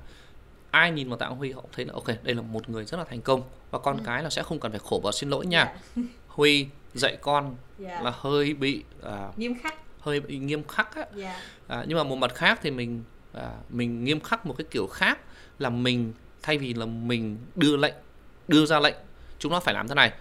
[0.72, 3.04] ai nhìn vào tạ huy họ thấy là ok đây là một người rất là
[3.04, 3.42] thành công.
[3.72, 5.64] Và con cái là sẽ không cần phải khổ và xin lỗi nha.
[5.96, 6.02] Ừ.
[6.02, 6.10] Yeah.
[6.28, 7.56] huy dạy con
[7.86, 8.04] yeah.
[8.04, 9.76] là hơi bị à, nghiêm khắc.
[10.00, 11.06] hơi bị nghiêm khắc á.
[11.18, 11.36] Yeah
[11.68, 13.04] à, nhưng mà một mặt khác thì mình
[13.34, 15.20] à, mình nghiêm khắc một cái kiểu khác
[15.60, 17.94] là mình thay vì là mình đưa lệnh
[18.48, 18.96] đưa ra lệnh
[19.40, 20.12] chúng nó phải làm thế này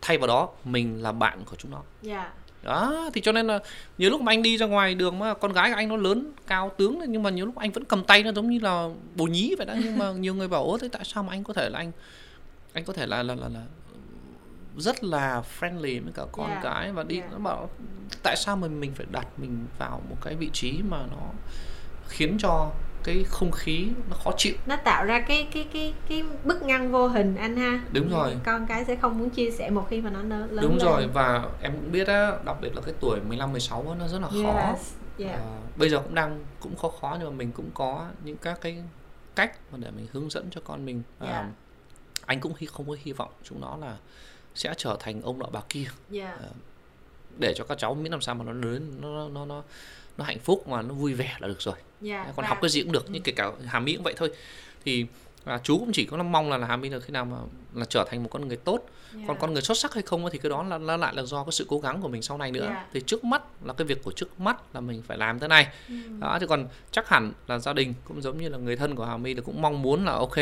[0.00, 3.58] thay vào đó mình là bạn của chúng nó yeah đó thì cho nên là
[3.98, 6.32] nhiều lúc mà anh đi ra ngoài đường mà con gái của anh nó lớn
[6.46, 9.24] cao tướng nhưng mà nhiều lúc anh vẫn cầm tay nó giống như là bồ
[9.24, 11.52] nhí vậy đó nhưng mà nhiều người bảo ố thế tại sao mà anh có
[11.54, 11.92] thể là anh
[12.72, 13.62] anh có thể là là là, là
[14.76, 16.62] rất là friendly với cả con Yeah.
[16.62, 17.32] cái và đi Yeah.
[17.32, 17.70] nó bảo
[18.22, 21.30] tại sao mình mình phải đặt mình vào một cái vị trí mà nó
[22.08, 22.70] khiến cho
[23.06, 26.92] cái không khí nó khó chịu nó tạo ra cái cái cái cái bức ngăn
[26.92, 28.36] vô hình anh ha Đúng rồi.
[28.44, 30.78] con cái sẽ không muốn chia sẻ một khi mà nó lớn đúng lên.
[30.86, 34.08] rồi và em cũng biết á đặc biệt là cái tuổi 15 16 á, nó
[34.08, 34.92] rất là khó yes.
[35.18, 35.40] yeah.
[35.40, 38.58] Ờ, bây giờ cũng đang cũng khó khó nhưng mà mình cũng có những các
[38.60, 38.82] cái
[39.34, 41.46] cách mà để mình hướng dẫn cho con mình Ờ, Yeah.
[42.26, 43.96] anh cũng không có hy vọng chúng nó là
[44.54, 46.38] sẽ trở thành ông nọ bà kia yeah.
[47.38, 49.62] để cho các cháu miễn làm sao mà nó lớn nó nó nó
[50.18, 52.26] nó hạnh phúc mà nó vui vẻ là được rồi yeah.
[52.26, 54.30] còn Và- học cái gì cũng được nhưng kể cả Hà My cũng vậy thôi
[54.84, 55.06] thì
[55.46, 57.36] à, chú cũng chỉ có mong là, là Hà My là khi nào mà
[57.74, 58.80] là trở thành một con người tốt
[59.14, 59.28] yeah.
[59.28, 61.44] còn con người xuất sắc hay không thì cái đó là, là lại là do
[61.44, 62.86] cái sự cố gắng của mình sau này nữa Yeah.
[62.92, 65.66] thì trước mắt là cái việc của trước mắt là mình phải làm thế này
[65.88, 65.94] Ừ.
[66.20, 69.04] đó thì còn chắc hẳn là gia đình cũng giống như là người thân của
[69.04, 70.36] Hà My là cũng mong muốn là ok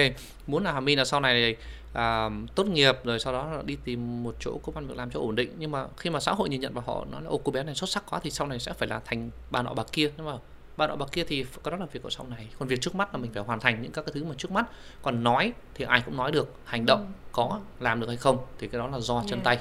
[0.47, 1.57] muốn là Hà My là sau này
[1.93, 5.11] à, tốt nghiệp rồi sau đó là đi tìm một chỗ công an việc làm
[5.11, 7.29] cho ổn định nhưng mà khi mà xã hội nhìn nhận vào họ nói là
[7.29, 9.63] ô cô bé này xuất sắc quá thì sau này sẽ phải là thành bà
[9.63, 10.33] nọ bà kia nhưng mà
[10.77, 12.95] bà nọ bà kia thì cái đó là việc của sau này còn việc trước
[12.95, 14.67] mắt là mình phải hoàn thành những các cái thứ mà trước mắt
[15.03, 18.69] còn nói thì ai cũng nói được hành động có làm được hay không thì
[18.69, 19.35] cái đó là do chân Ừ.
[19.35, 19.45] Yeah.
[19.45, 19.59] tay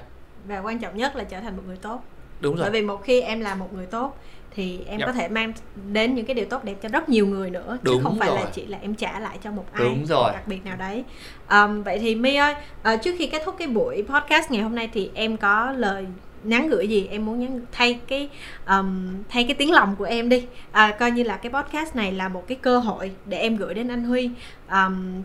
[0.48, 2.04] và quan trọng nhất là trở thành một người tốt
[2.40, 4.18] đúng rồi bởi vì một khi em là một người tốt
[4.52, 5.08] thì em Yep.
[5.08, 5.54] có thể mang
[5.92, 8.32] đến những cái điều tốt đẹp cho rất nhiều người nữa chứ Đúng không phải
[8.36, 10.32] là chỉ là em trả lại cho một ai Đúng rồi.
[10.34, 11.04] đặc biệt nào đấy
[11.48, 14.76] Ờm, vậy thì My ơi ờ, trước khi kết thúc cái buổi podcast ngày hôm
[14.76, 16.06] nay thì em có lời
[16.44, 18.30] nhắn gửi gì em muốn nhắn thay cái
[18.66, 20.46] ờm, thay cái tiếng lòng của em đi.
[20.72, 23.74] À, coi như là cái podcast này là một cái cơ hội để em gửi
[23.74, 24.30] đến anh Huy.
[24.68, 25.22] Ờm,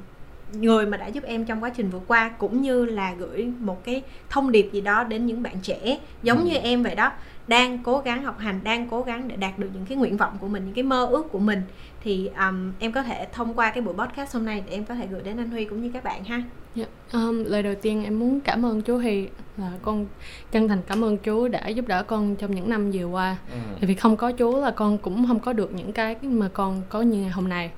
[0.52, 3.84] người mà đã giúp em trong quá trình vượt qua cũng như là gửi một
[3.84, 6.44] cái thông điệp gì đó đến những bạn trẻ giống Ừ.
[6.44, 7.12] như em vậy đó.
[7.46, 10.36] Đang cố gắng học hành đang cố gắng để đạt được những cái nguyện vọng
[10.40, 11.62] của mình những cái mơ ước của mình.
[12.02, 14.94] Thì um, em có thể thông qua cái buổi podcast hôm nay để em có
[14.94, 16.42] thể gửi đến anh Huy cũng như các bạn ha
[16.78, 20.06] Dạ, um, lời đầu tiên em muốn cảm ơn chú Hy là con
[20.52, 23.36] chân thành cảm ơn chú đã giúp đỡ con trong những năm vừa qua.
[23.52, 23.58] ừ.
[23.80, 26.82] Tại vì không có chú là con cũng không có được những cái mà con
[26.88, 27.70] có như ngày hôm nay.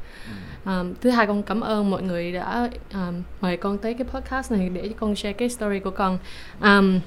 [0.65, 4.53] Um, thứ hai con cảm ơn mọi người đã um, mời con tới cái podcast
[4.53, 6.19] này để con share cái story của con.
[6.63, 7.01] Um,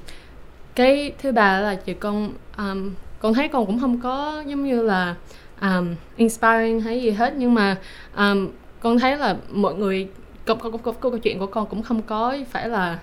[0.76, 4.82] cái thứ ba là chị con um, con thấy con cũng không có giống như
[4.82, 5.16] là
[5.62, 7.78] um, inspiring hay gì hết nhưng mà
[8.18, 10.08] um, con thấy là mọi người
[10.46, 13.00] câu, câu, câu, câu, câu chuyện của con cũng không có phải là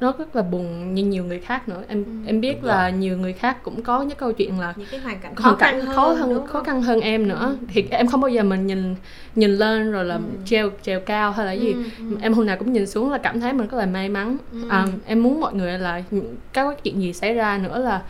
[0.00, 2.10] nó rất là buồn như nhiều người khác nữa em Ừ.
[2.26, 2.98] em biết Đúng là rồi.
[2.98, 5.80] nhiều người khác cũng có những câu chuyện là những cái hoàn cảnh khó khăn
[5.80, 8.94] hơn, khó hơn khó khăn hơn em nữa thì em không bao giờ mình nhìn
[9.34, 10.20] nhìn lên rồi là Ừ.
[10.44, 12.16] treo treo cao hay là gì Ừ, ừ.
[12.20, 14.58] em hôm nào cũng nhìn xuống là cảm thấy mình rất là may mắn Ừ.
[14.68, 18.02] à, em muốn mọi người là những- các chuyện gì xảy ra nữa là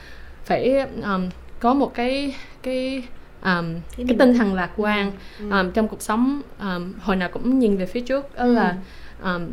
[0.45, 1.29] phải um,
[1.61, 3.03] có một cái cái
[3.43, 4.39] um, cái, tinh tin.
[4.39, 5.51] thần lạc quan Ừ.
[5.51, 8.53] um, trong cuộc sống um, hồi nào cũng nhìn về phía trước đó Ừ.
[8.55, 8.77] là
[9.23, 9.49] um,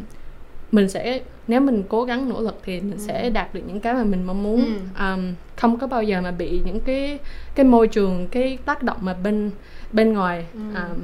[0.72, 2.98] mình sẽ nếu mình cố gắng nỗ lực thì mình Ừ.
[3.08, 4.66] sẽ đạt được những cái mà mình mong muốn
[5.00, 5.06] Ừ.
[5.14, 7.20] um, không có bao giờ mà bị những cái
[7.56, 9.52] cái môi trường cái tác động mà bên
[9.92, 10.60] bên ngoài Ừ.
[10.60, 11.00] um,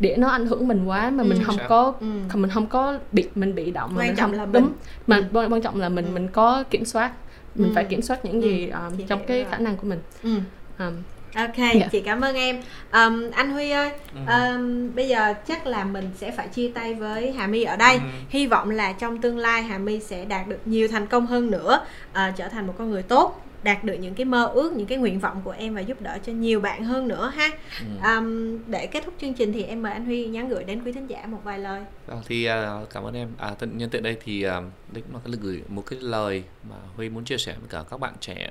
[0.00, 1.28] để nó ảnh hưởng mình quá mà Ừ.
[1.28, 2.06] mình không có Ừ.
[2.28, 4.52] không mình không có bị mình bị động mà Quan mình trọng không là mình-
[4.62, 4.72] đúng
[5.06, 5.24] mà Ừ.
[5.32, 6.10] quan, quan trọng là mình Ừ.
[6.14, 7.12] mình có kiểm soát
[7.54, 7.72] mình Ừ.
[7.74, 8.48] phải kiểm soát những Ừ.
[8.48, 10.30] gì um, Chị trong cái khả năng của mình Ừ.
[10.78, 10.92] um,
[11.34, 11.88] Ok, Dạ.
[11.92, 12.62] chị cảm ơn em.
[12.90, 13.90] Ờm, anh Huy ơi,
[14.26, 17.94] ờm, bây giờ chắc là mình sẽ phải chia tay với Hà My ở đây.
[17.94, 18.00] Ừ.
[18.28, 21.50] Hy vọng là trong tương lai Hà My sẽ đạt được nhiều thành công hơn
[21.50, 21.80] nữa,
[22.12, 24.98] ờ, trở thành một con người tốt, đạt được những cái mơ ước, những cái
[24.98, 27.48] nguyện vọng của em và giúp đỡ cho nhiều bạn hơn nữa ha.
[27.80, 27.86] Ừ.
[28.02, 30.92] Ờm, để kết thúc chương trình thì em mời anh Huy nhắn gửi đến quý
[30.92, 31.82] thính giả một vài lời.
[32.06, 33.28] Vâng, thì à, cảm ơn em.
[33.38, 34.60] À, tận nhân tiện đây thì à,
[34.94, 38.00] cũng là cái gửi một cái lời mà Huy muốn chia sẻ với cả các
[38.00, 38.50] bạn trẻ.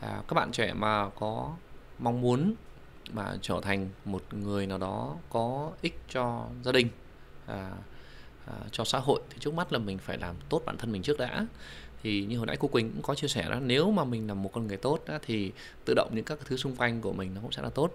[0.00, 1.50] À, các bạn trẻ mà có
[1.98, 2.54] mong muốn
[3.12, 6.88] mà trở thành một người nào đó có ích cho gia đình
[7.46, 7.70] à,
[8.46, 11.02] à, cho xã hội thì trước mắt là mình phải làm tốt bản thân mình
[11.02, 11.46] trước đã.
[12.02, 14.34] Thì như hồi nãy cô Quỳnh cũng có chia sẻ đó nếu mà mình là
[14.34, 15.52] một con người tốt đó, thì
[15.84, 17.90] tự động những các thứ xung quanh của mình nó cũng sẽ là tốt.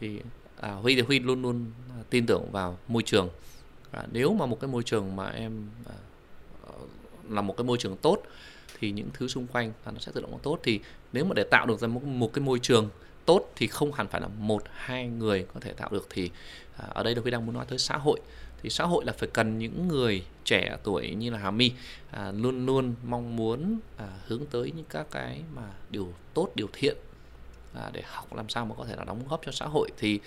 [0.00, 0.20] Thì
[0.60, 3.28] à, Huy thì Huy luôn luôn à, tin tưởng vào môi trường.
[3.90, 5.94] À, nếu mà một cái môi trường mà em à,
[6.66, 6.72] ờ,
[7.28, 8.22] là một cái môi trường tốt
[8.78, 10.58] thì những thứ xung quanh nó sẽ tự động tốt.
[10.62, 10.80] Thì
[11.12, 12.88] nếu mà để tạo được ra một, một cái môi trường
[13.26, 16.06] tốt thì không hẳn phải là một hai người có thể tạo được.
[16.10, 16.30] Thì
[16.76, 18.20] à, ở đây là Huy đang muốn nói tới xã hội.
[18.62, 21.72] Thì xã hội là phải cần những người trẻ tuổi như là Hà My
[22.10, 26.68] à, luôn luôn mong muốn à, hướng tới những các cái mà điều tốt điều
[26.72, 26.96] thiện
[27.74, 29.88] à, để học làm sao mà có thể là đóng góp cho xã hội.
[29.98, 30.20] Thì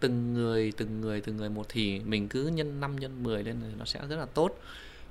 [0.00, 3.56] từng người từng người từng người một thì mình cứ nhân 5 nhân 10 lên
[3.62, 4.58] thì nó sẽ rất là tốt.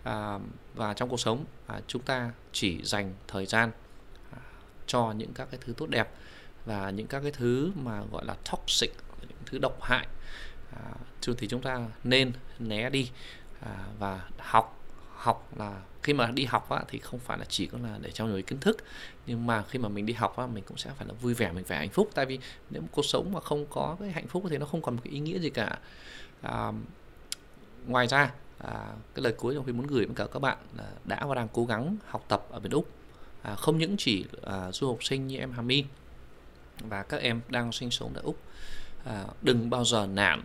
[0.03, 0.39] À,
[0.75, 3.71] và trong cuộc sống à, chúng ta chỉ dành thời gian
[4.31, 4.39] à,
[4.87, 6.09] cho những các cái thứ tốt đẹp
[6.65, 8.91] và những các cái thứ mà gọi là toxic
[9.21, 10.07] những thứ độc hại
[10.71, 10.81] à,
[11.37, 13.11] thì chúng ta nên né đi
[13.59, 14.77] à, và học
[15.15, 18.11] học là khi mà đi học á, thì không phải là chỉ có là để
[18.11, 18.77] trao dồi kiến thức
[19.27, 21.51] nhưng mà khi mà mình đi học á, mình cũng sẽ phải là vui vẻ
[21.51, 22.09] mình phải hạnh phúc.
[22.13, 22.39] Tại vì
[22.69, 25.13] nếu cuộc sống mà không có cái hạnh phúc thì nó không còn một cái
[25.13, 25.79] ý nghĩa gì cả.
[26.41, 26.71] À,
[27.87, 30.89] ngoài ra à, cái lời cuối mà Huy muốn gửi đến cả các bạn là
[31.05, 32.89] đã và đang cố gắng học tập ở bên Úc.
[33.41, 35.85] À, không những chỉ à, du học sinh như em Hà My
[36.89, 38.37] và các em đang sinh sống tại Úc.
[39.05, 40.41] À, đừng bao giờ nản.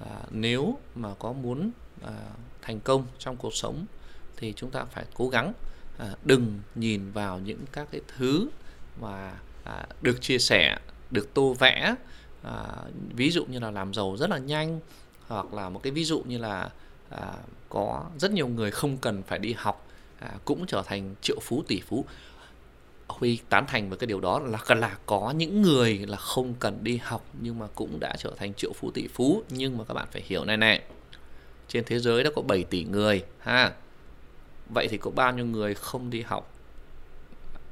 [0.00, 1.70] À, nếu mà có muốn
[2.02, 2.12] à,
[2.62, 3.86] thành công trong cuộc sống
[4.36, 5.52] thì chúng ta phải cố gắng.
[5.98, 8.48] À, đừng nhìn vào những các cái thứ
[9.00, 9.32] mà
[9.64, 10.78] à, được chia sẻ
[11.10, 11.94] được tô vẽ.
[12.42, 12.64] À,
[13.14, 14.80] ví dụ như là làm giàu rất là nhanh
[15.28, 16.70] hoặc là một cái ví dụ như là
[17.10, 17.32] à,
[17.68, 19.86] có rất nhiều người không cần phải đi học
[20.20, 22.04] à, cũng trở thành triệu phú tỷ phú.
[23.18, 26.84] Huy tán thành với cái điều đó là là có những người là không cần
[26.84, 29.42] đi học nhưng mà cũng đã trở thành triệu phú tỷ phú.
[29.50, 30.82] Nhưng mà các bạn phải hiểu này này,
[31.68, 33.72] trên thế giới đã có 7 tỷ người, ha.
[34.74, 36.52] Vậy thì có bao nhiêu người không đi học,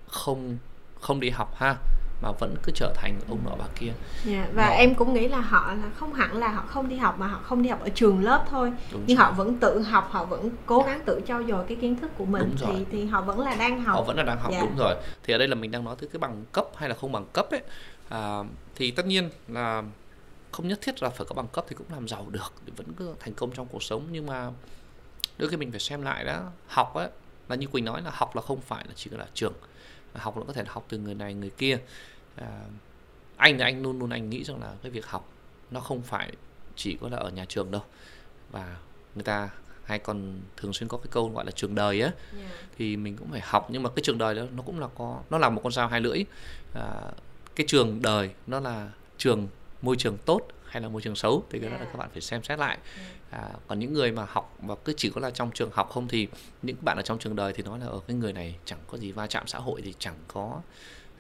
[0.07, 0.59] không
[1.01, 1.77] không đi học, ha?
[2.23, 4.73] Mà vẫn cứ trở thành ông nọ bà kia yeah, dạ, và Nó...
[4.73, 7.41] em cũng nghĩ là họ là không hẳn là họ không đi học mà họ
[7.43, 9.27] không đi học ở trường lớp thôi Đúng nhưng rồi.
[9.27, 12.25] họ vẫn tự học họ vẫn cố gắng tự trau dồi cái kiến thức của
[12.25, 12.77] mình đúng rồi.
[12.79, 14.63] thì thì họ vẫn là đang học họ vẫn là đang học yeah.
[14.63, 14.69] Dạ.
[14.69, 16.95] đúng rồi thì ở đây là mình đang nói tới cái bằng cấp hay là
[16.95, 17.63] không bằng cấp ấy
[18.09, 18.39] à,
[18.75, 19.83] thì tất nhiên là
[20.53, 23.15] không nhất thiết là phải có bằng cấp thì cũng làm giàu được vẫn cứ
[23.21, 24.51] thành công trong cuộc sống nhưng mà
[25.39, 27.09] đôi khi mình phải xem lại đó học ấy
[27.49, 29.53] là như quỳnh nói là học là không phải là chỉ là trường
[30.15, 31.79] học nó có thể học từ người này người kia
[32.37, 32.65] à,
[33.37, 35.29] anh thì anh luôn luôn anh nghĩ rằng là cái việc học
[35.71, 36.33] nó không phải
[36.77, 37.83] chỉ có là ở nhà trường đâu.
[38.51, 38.77] Và
[39.15, 39.49] người ta
[39.85, 42.11] hay còn thường xuyên có cái câu gọi là trường đời á.
[42.39, 42.53] Yeah.
[42.79, 45.23] thì mình cũng phải học nhưng mà cái trường đời đó nó cũng là có
[45.31, 46.25] nó là một con dao hai lưỡi.
[46.75, 47.13] À,
[47.57, 49.49] cái trường đời nó là trường
[49.83, 51.81] môi trường tốt hay là môi trường xấu thì cái yeah.
[51.81, 52.79] đó là các bạn phải xem xét lại.
[53.31, 56.09] À, còn những người mà học và cứ chỉ có là trong trường học không
[56.09, 56.29] thì
[56.63, 58.99] những bạn ở trong trường đời thì nói là ở cái người này chẳng có
[58.99, 60.61] gì va chạm xã hội thì chẳng có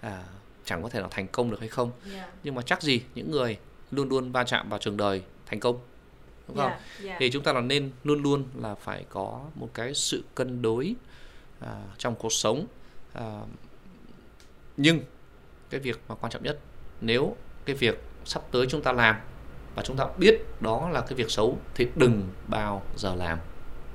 [0.00, 0.24] à,
[0.64, 2.28] chẳng có thể nào thành công được hay không yeah.
[2.42, 3.58] nhưng mà chắc gì những người
[3.90, 5.78] luôn luôn va chạm vào trường đời thành công
[6.48, 7.16] đúng không yeah, yeah.
[7.20, 10.94] thì chúng ta là nên luôn luôn là phải có một cái sự cân đối
[11.61, 12.66] à, trong cuộc sống
[13.12, 13.40] à,
[14.76, 15.00] nhưng
[15.70, 16.58] cái việc mà quan trọng nhất
[17.00, 19.16] nếu cái việc sắp tới chúng ta làm
[19.74, 23.38] và chúng ta biết đó là cái việc xấu thì đừng bao giờ làm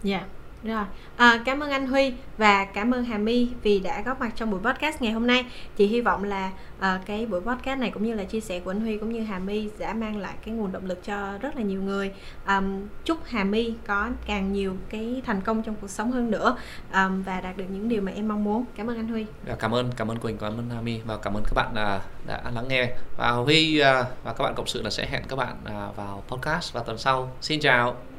[0.04, 0.30] dạ yeah.
[0.66, 0.86] Rồi,
[1.18, 4.52] à, cảm ơn anh Huy và cảm ơn Hà My vì đã góp mặt trong
[4.52, 5.46] buổi podcast ngày hôm nay.
[5.76, 8.72] Chị hy vọng là à, cái buổi podcast này cũng như là chia sẻ của
[8.72, 11.56] anh Huy cũng như Hà My đã mang lại cái nguồn động lực cho rất
[11.56, 12.12] là nhiều người.
[12.46, 12.62] à,
[13.04, 16.58] chúc Hà My có càng nhiều cái thành công trong cuộc sống hơn nữa
[16.92, 18.66] à, và đạt được những điều mà em mong muốn.
[18.76, 19.26] Cảm ơn anh Huy.
[19.48, 21.72] Dạ, cảm ơn, cảm ơn Quỳnh, cảm ơn Hà My và cảm ơn các bạn
[21.76, 22.90] đã, đã lắng nghe.
[23.18, 26.24] Và Huy à, và các bạn cộng sự là sẽ hẹn các bạn à, vào
[26.28, 27.32] podcast vào tuần sau.
[27.42, 28.15] Xin chào.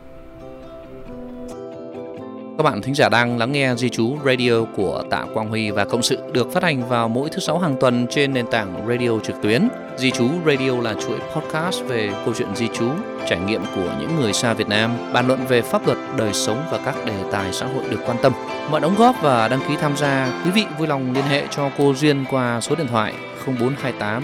[2.59, 5.85] Các bạn thính giả đang lắng nghe Di Chú Radio của Tạ Quang Huy và
[5.85, 9.11] Cộng sự được phát hành vào mỗi thứ sáu hàng tuần trên nền tảng radio
[9.25, 9.69] trực tuyến.
[9.97, 12.91] Di Chú Radio là chuỗi podcast về câu chuyện di chú,
[13.29, 16.63] trải nghiệm của những người xa Việt Nam, bàn luận về pháp luật, đời sống
[16.71, 18.33] và các đề tài xã hội được quan tâm.
[18.71, 21.71] Mọi đóng góp và đăng ký tham gia, quý vị vui lòng liên hệ cho
[21.79, 23.15] cô Duyên qua số điện thoại
[23.47, 24.23] 0428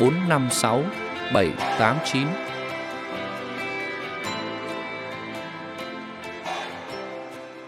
[0.00, 0.82] 456
[1.34, 2.51] 789